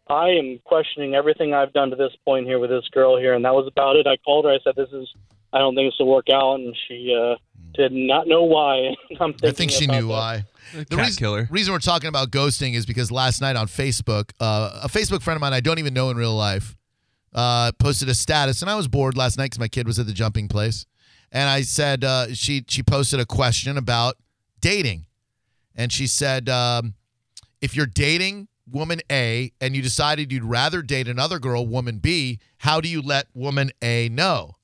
I 0.10 0.30
am 0.30 0.60
questioning 0.66 1.14
everything 1.16 1.54
I've 1.54 1.72
done 1.74 1.92
to 1.92 1.96
this 1.96 2.12
point 2.26 2.46
here 2.48 2.60
with 2.60 2.72
this 2.72 2.88
girl 2.92 3.18
here, 3.18 3.36
and 3.36 3.46
that 3.46 3.54
was 3.54 3.68
about 3.68 3.96
it. 3.96 4.08
I 4.08 4.18
called 4.18 4.46
her. 4.46 4.52
I 4.52 4.58
said, 4.64 4.76
"This 4.76 4.90
is. 4.92 5.08
I 5.54 5.60
don't 5.60 5.76
think 5.76 5.92
this 5.92 6.00
will 6.00 6.08
work 6.12 6.28
out," 6.32 6.56
and 6.56 6.76
she 6.88 7.16
uh, 7.16 7.36
did 7.74 7.92
not 7.92 8.28
know 8.28 8.44
why. 8.44 8.96
I'm 9.20 9.36
I 9.44 9.52
think 9.52 9.72
she 9.72 9.88
knew 9.88 10.02
that. 10.02 10.08
why. 10.08 10.44
The 10.74 10.86
Cat 10.86 11.06
reason, 11.06 11.18
killer. 11.18 11.48
reason 11.50 11.74
we're 11.74 11.80
talking 11.80 12.10
about 12.10 12.30
ghosting 12.30 12.76
is 12.76 12.86
because 12.86 13.12
last 13.12 13.42
night 13.42 13.56
on 13.56 13.68
Facebook, 13.68 14.32
uh, 14.40 14.82
a 14.84 14.88
Facebook 14.88 15.22
friend 15.24 15.36
of 15.36 15.42
mine 15.42 15.54
I 15.54 15.62
don't 15.62 15.80
even 15.80 15.96
know 15.96 16.12
in 16.12 16.18
real 16.18 16.36
life 16.36 16.76
uh, 17.34 17.72
posted 17.80 18.10
a 18.10 18.16
status, 18.16 18.62
and 18.62 18.70
I 18.70 18.76
was 18.76 18.88
bored 18.88 19.18
last 19.18 19.38
night 19.38 19.46
because 19.46 19.60
my 19.60 19.68
kid 19.68 19.88
was 19.88 20.00
at 20.00 20.06
the 20.06 20.14
jumping 20.14 20.48
place, 20.48 20.86
and 21.32 21.50
I 21.50 21.62
said 21.62 22.04
uh, 22.04 22.34
she 22.34 22.64
she 22.68 22.84
posted 22.84 23.20
a 23.20 23.26
question 23.26 23.78
about 23.78 24.16
dating, 24.62 25.06
and 25.76 25.92
she 25.92 26.08
said 26.08 26.50
um, 26.50 26.96
if 27.62 27.76
you're 27.76 27.86
dating 27.86 28.48
woman 28.72 29.02
A 29.12 29.52
and 29.60 29.76
you 29.76 29.82
decided 29.82 30.32
you'd 30.32 30.44
rather 30.44 30.82
date 30.82 31.08
another 31.08 31.40
girl, 31.40 31.66
woman 31.66 31.98
B, 31.98 32.40
how 32.58 32.82
do 32.82 32.88
you 32.90 33.02
let 33.02 33.28
woman 33.34 33.72
A 33.82 34.10
know? 34.10 34.56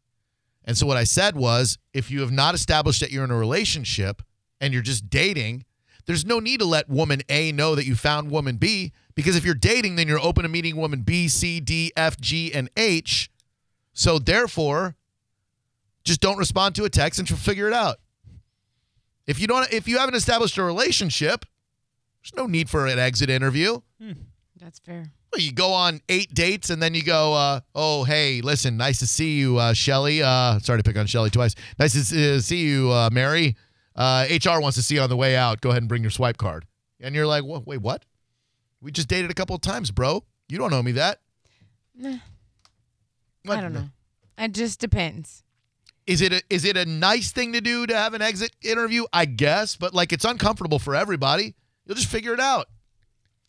And 0.63 0.77
so 0.77 0.87
what 0.87 0.97
I 0.97 1.03
said 1.03 1.35
was, 1.35 1.77
if 1.93 2.09
you 2.09 2.21
have 2.21 2.31
not 2.31 2.55
established 2.55 2.99
that 3.01 3.11
you're 3.11 3.23
in 3.23 3.31
a 3.31 3.37
relationship 3.37 4.21
and 4.59 4.73
you're 4.73 4.81
just 4.81 5.09
dating, 5.09 5.65
there's 6.05 6.25
no 6.25 6.39
need 6.39 6.59
to 6.59 6.65
let 6.65 6.89
woman 6.89 7.21
A 7.29 7.51
know 7.51 7.75
that 7.75 7.85
you 7.85 7.95
found 7.95 8.29
woman 8.29 8.57
B 8.57 8.91
because 9.15 9.35
if 9.35 9.45
you're 9.45 9.55
dating, 9.55 9.95
then 9.95 10.07
you're 10.07 10.19
open 10.19 10.43
to 10.43 10.49
meeting 10.49 10.75
woman 10.75 11.01
B, 11.01 11.27
C, 11.27 11.59
D, 11.59 11.91
F, 11.95 12.19
G, 12.19 12.53
and 12.53 12.69
H. 12.77 13.29
So 13.93 14.19
therefore, 14.19 14.95
just 16.03 16.21
don't 16.21 16.37
respond 16.37 16.75
to 16.75 16.83
a 16.83 16.89
text 16.89 17.19
and 17.19 17.27
figure 17.27 17.67
it 17.67 17.73
out. 17.73 17.97
If 19.25 19.39
you 19.39 19.47
don't, 19.47 19.71
if 19.73 19.87
you 19.87 19.97
haven't 19.97 20.15
established 20.15 20.57
a 20.57 20.63
relationship, 20.63 21.45
there's 22.21 22.35
no 22.35 22.45
need 22.45 22.69
for 22.69 22.85
an 22.85 22.99
exit 22.99 23.29
interview. 23.29 23.79
That's 24.59 24.79
fair. 24.79 25.11
Well, 25.31 25.41
you 25.41 25.51
go 25.51 25.73
on 25.73 26.01
eight 26.07 26.33
dates 26.33 26.69
and 26.69 26.81
then 26.81 26.93
you 26.93 27.03
go, 27.03 27.33
uh, 27.33 27.59
oh, 27.73 28.03
hey, 28.03 28.41
listen, 28.41 28.77
nice 28.77 28.99
to 28.99 29.07
see 29.07 29.37
you, 29.37 29.57
uh, 29.57 29.73
Shelly. 29.73 30.23
Uh, 30.23 30.59
sorry 30.59 30.79
to 30.79 30.83
pick 30.83 30.97
on 30.97 31.07
Shelly 31.07 31.29
twice. 31.29 31.55
Nice 31.77 32.09
to 32.09 32.35
uh, 32.35 32.39
see 32.39 32.61
you, 32.61 32.91
uh, 32.91 33.09
Mary. 33.11 33.55
Uh, 33.95 34.25
HR 34.29 34.59
wants 34.59 34.75
to 34.77 34.83
see 34.83 34.95
you 34.95 35.01
on 35.01 35.09
the 35.09 35.15
way 35.17 35.35
out. 35.35 35.61
Go 35.61 35.69
ahead 35.69 35.81
and 35.81 35.89
bring 35.89 36.01
your 36.01 36.11
swipe 36.11 36.37
card. 36.37 36.65
And 36.99 37.15
you're 37.15 37.27
like, 37.27 37.43
"Wha- 37.43 37.61
wait, 37.65 37.81
what? 37.81 38.03
We 38.81 38.91
just 38.91 39.07
dated 39.07 39.31
a 39.31 39.33
couple 39.33 39.55
of 39.55 39.61
times, 39.61 39.91
bro. 39.91 40.23
You 40.49 40.57
don't 40.57 40.73
owe 40.73 40.83
me 40.83 40.91
that. 40.93 41.19
Nah. 41.95 42.17
I 43.47 43.61
don't 43.61 43.73
know. 43.73 43.89
It 44.37 44.51
just 44.53 44.79
depends. 44.79 45.43
Is 46.07 46.21
it 46.21 46.33
a, 46.33 46.41
is 46.49 46.65
it 46.65 46.77
a 46.77 46.85
nice 46.85 47.31
thing 47.31 47.53
to 47.53 47.61
do 47.61 47.87
to 47.87 47.95
have 47.95 48.13
an 48.13 48.21
exit 48.21 48.51
interview? 48.61 49.05
I 49.13 49.25
guess, 49.25 49.75
but 49.75 49.93
like 49.93 50.13
it's 50.13 50.25
uncomfortable 50.25 50.77
for 50.77 50.95
everybody. 50.95 51.55
You'll 51.85 51.95
just 51.95 52.09
figure 52.09 52.33
it 52.33 52.39
out. 52.39 52.67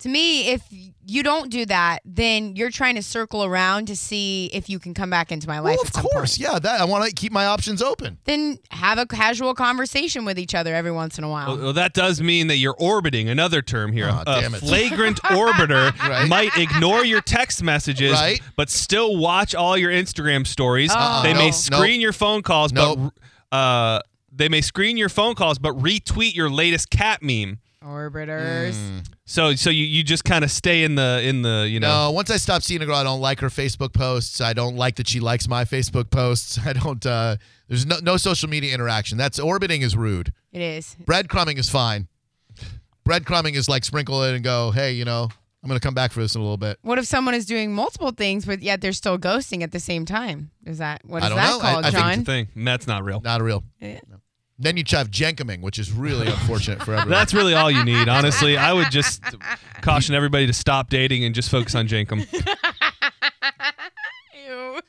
To 0.01 0.11
me, 0.11 0.49
if 0.51 0.63
you 0.71 1.23
don't 1.23 1.51
do 1.51 1.65
that, 1.67 2.01
then 2.05 2.55
you're 2.55 2.71
trying 2.71 2.97
to 2.97 3.03
circle 3.03 3.43
around 3.45 3.87
to 3.87 3.97
see 3.97 4.51
if 4.53 4.69
you 4.69 4.79
can 4.79 4.93
come 4.93 5.09
back 5.09 5.33
into 5.33 5.49
my 5.49 5.59
life. 5.59 5.77
Well, 5.77 5.81
of 5.83 5.87
at 5.89 5.95
some 5.95 6.03
course, 6.05 6.37
point. 6.37 6.53
yeah. 6.53 6.59
That 6.59 6.83
I 6.83 6.85
want 6.85 7.07
to 7.09 7.15
keep 7.15 7.33
my 7.33 7.47
options 7.47 7.81
open. 7.81 8.19
Then 8.25 8.59
have 8.71 8.99
a 8.99 9.07
casual 9.07 9.55
conversation 9.55 10.27
with 10.27 10.39
each 10.39 10.55
other 10.55 10.75
every 10.75 10.91
once 10.93 11.17
in 11.17 11.25
a 11.25 11.31
while. 11.31 11.47
Well, 11.49 11.57
well, 11.65 11.73
that 11.73 11.95
does 11.95 12.21
mean 12.21 12.49
that 12.49 12.57
you're 12.59 12.77
orbiting. 12.79 13.31
Another 13.31 13.63
term 13.63 13.91
here. 13.93 14.11
Oh, 14.13 14.21
a 14.21 14.41
damn 14.43 14.55
it. 14.55 14.59
flagrant 14.59 15.17
orbiter 15.25 15.99
Right. 16.01 16.29
might 16.29 16.57
ignore 16.59 17.03
your 17.03 17.23
text 17.23 17.63
messages, 17.63 18.13
Right. 18.13 18.43
but 18.55 18.69
still 18.69 19.17
watch 19.17 19.55
all 19.55 19.79
your 19.79 19.91
Instagram 19.91 20.47
stories. 20.47 20.91
Uh-uh. 20.93 21.23
They 21.23 21.33
may 21.33 21.47
Nope, 21.47 21.55
screen 21.55 22.01
your 22.03 22.13
phone 22.13 22.43
calls, 22.43 22.71
Nope. 22.71 23.15
but 23.51 23.57
uh, 23.57 24.01
they 24.31 24.51
may 24.51 24.61
screen 24.61 24.99
your 24.99 25.09
phone 25.09 25.35
calls, 25.35 25.59
but 25.59 25.75
retweet 25.79 26.35
your 26.35 26.51
latest 26.51 26.91
cat 26.91 27.23
meme. 27.23 27.61
Orbiters. 27.87 28.75
Mm. 28.75 29.07
So, 29.25 29.55
so 29.55 29.71
you, 29.71 29.85
you 29.85 30.03
just 30.03 30.25
kind 30.25 30.45
of 30.45 30.51
stay 30.51 30.83
in 30.85 30.95
the 30.97 31.21
in 31.25 31.43
the 31.43 31.67
you 31.69 31.81
know. 31.81 32.07
No, 32.07 32.11
once 32.13 32.31
I 32.31 32.37
stop 32.37 32.63
seeing 32.63 32.83
a 32.83 32.87
girl, 32.87 32.97
I 32.97 33.05
don't 33.05 33.21
like 33.21 33.41
her 33.41 33.49
Facebook 33.49 33.93
posts. 33.93 34.41
I 34.41 34.53
don't 34.53 34.77
like 34.77 34.97
that 34.97 35.09
she 35.09 35.21
likes 35.21 35.49
my 35.49 35.65
Facebook 35.65 36.11
posts. 36.11 36.59
I 36.67 36.73
don't. 36.73 37.05
uh 37.07 37.37
There's 37.69 37.87
no 37.87 37.97
no 38.03 38.17
social 38.17 38.49
media 38.49 38.75
interaction. 38.75 39.19
That's 39.19 39.39
orbiting 39.39 39.83
is 39.83 39.97
rude. 39.97 40.33
It 40.53 40.63
is. 40.63 40.97
Breadcrumbing 41.05 41.59
is 41.59 41.69
fine. 41.71 42.09
Breadcrumbing 43.09 43.55
is 43.55 43.69
like 43.69 43.85
sprinkle 43.85 44.23
it 44.25 44.35
and 44.35 44.43
go. 44.43 44.71
Hey, 44.73 44.93
you 44.93 45.05
know, 45.05 45.29
I'm 45.63 45.69
gonna 45.69 45.81
come 45.81 45.95
back 45.95 46.13
for 46.13 46.21
this 46.21 46.35
in 46.35 46.41
a 46.41 46.45
little 46.45 46.57
bit. 46.57 46.79
What 46.83 46.99
if 46.99 47.07
someone 47.07 47.35
is 47.35 47.47
doing 47.47 47.73
multiple 47.73 48.11
things, 48.11 48.45
but 48.45 48.63
yet 48.63 48.81
they're 48.81 48.93
still 48.93 49.19
ghosting 49.19 49.63
at 49.63 49.71
the 49.73 49.81
same 49.81 50.05
time? 50.05 50.51
Is 50.65 50.79
that 50.79 51.03
what 51.05 51.19
is 51.23 51.27
I 51.27 51.29
don't 51.29 51.37
that 51.39 51.51
know. 51.51 51.59
I- 51.59 51.73
called, 51.73 51.85
I 51.85 51.91
think 51.91 52.03
John? 52.03 52.25
thing. 52.25 52.49
That's 52.57 52.87
not 52.87 53.05
real. 53.05 53.21
Not 53.21 53.43
real. 53.43 53.63
Yeah. 53.81 54.01
Then 54.59 54.77
you 54.79 54.85
have 54.91 55.11
jenkaming, 55.11 55.61
which 55.61 55.79
is 55.79 55.93
really 55.93 56.27
unfortunate 56.29 56.83
for 56.83 56.93
everyone. 56.93 57.11
That's 57.11 57.35
really 57.35 57.55
all 57.55 57.71
you 57.71 57.85
need, 57.85 58.09
honestly. 58.09 58.57
I 58.57 58.73
would 58.73 58.91
just 58.91 59.23
caution 59.83 60.15
everybody 60.15 60.47
to 60.47 60.53
stop 60.55 60.89
dating 60.89 61.25
and 61.25 61.35
just 61.35 61.51
focus 61.51 61.75
on 61.75 61.87
Jenkem. 61.89 62.27
Ew. 64.47 64.81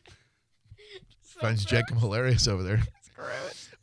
finds 1.41 1.65
jenkem 1.65 1.99
hilarious 1.99 2.47
over 2.47 2.63
there. 2.63 2.81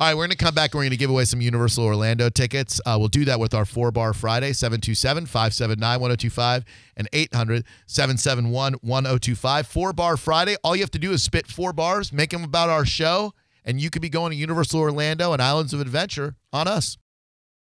All 0.01 0.09
right, 0.09 0.15
we're 0.15 0.25
going 0.27 0.31
to 0.31 0.37
come 0.37 0.55
back 0.57 0.75
and 0.75 0.79
we're 0.79 0.85
going 0.85 0.91
to 0.91 0.97
give 0.97 1.11
away 1.11 1.25
some 1.25 1.41
Universal 1.41 1.85
Orlando 1.85 2.29
tickets. 2.29 2.81
Uh, 2.85 2.97
we'll 2.99 3.07
do 3.07 3.25
that 3.27 3.39
with 3.39 3.55
our 3.55 3.65
four 3.65 3.93
bar 3.93 4.13
Friday, 4.13 4.53
727 4.53 5.27
579 5.27 6.01
1025 6.01 6.65
and 6.97 7.09
800 7.13 7.65
771 7.87 8.75
1025. 8.81 9.67
Four 9.69 9.93
bar 9.93 10.17
Friday. 10.17 10.57
All 10.65 10.75
you 10.75 10.83
have 10.83 10.91
to 10.93 10.99
do 10.99 11.13
is 11.13 11.23
spit 11.23 11.47
four 11.47 11.73
bars, 11.73 12.13
make 12.13 12.31
them 12.31 12.43
about 12.43 12.71
our 12.71 12.85
show, 12.85 13.35
and 13.65 13.81
you 13.81 13.91
could 13.91 14.03
be 14.03 14.09
going 14.09 14.31
to 14.31 14.37
Universal 14.37 14.81
Orlando 14.81 15.33
and 15.33 15.41
Islands 15.41 15.73
of 15.73 15.81
Adventure 15.81 16.37
on 16.53 16.69
us. 16.69 16.99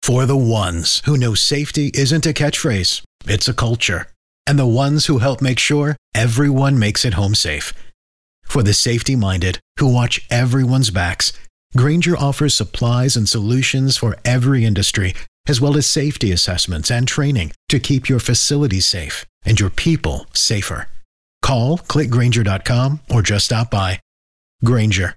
For 0.02 0.26
the 0.26 0.36
ones 0.36 1.02
who 1.04 1.16
know 1.16 1.34
safety 1.34 1.90
isn't 1.94 2.26
a 2.26 2.32
catchphrase, 2.32 3.02
it's 3.26 3.48
a 3.48 3.54
culture. 3.54 4.06
And 4.46 4.58
the 4.58 4.66
ones 4.66 5.06
who 5.06 5.18
help 5.18 5.42
make 5.42 5.58
sure 5.58 5.96
everyone 6.14 6.78
makes 6.78 7.04
it 7.04 7.14
home 7.14 7.34
safe. 7.34 7.72
For 8.44 8.62
the 8.62 8.74
safety 8.74 9.16
minded 9.16 9.58
who 9.78 9.92
watch 9.92 10.24
everyone's 10.30 10.90
backs, 10.90 11.32
Grainger 11.76 12.16
offers 12.16 12.54
supplies 12.54 13.16
and 13.16 13.28
solutions 13.28 13.96
for 13.96 14.16
every 14.24 14.64
industry, 14.64 15.14
as 15.48 15.60
well 15.60 15.76
as 15.76 15.86
safety 15.86 16.30
assessments 16.30 16.90
and 16.90 17.08
training 17.08 17.52
to 17.68 17.80
keep 17.80 18.08
your 18.08 18.20
facilities 18.20 18.86
safe 18.86 19.26
and 19.44 19.58
your 19.58 19.70
people 19.70 20.26
safer. 20.32 20.86
Call 21.42 21.78
clickgranger.com 21.78 23.00
or 23.10 23.22
just 23.22 23.46
stop 23.46 23.70
by. 23.70 24.00
Grainger 24.64 25.16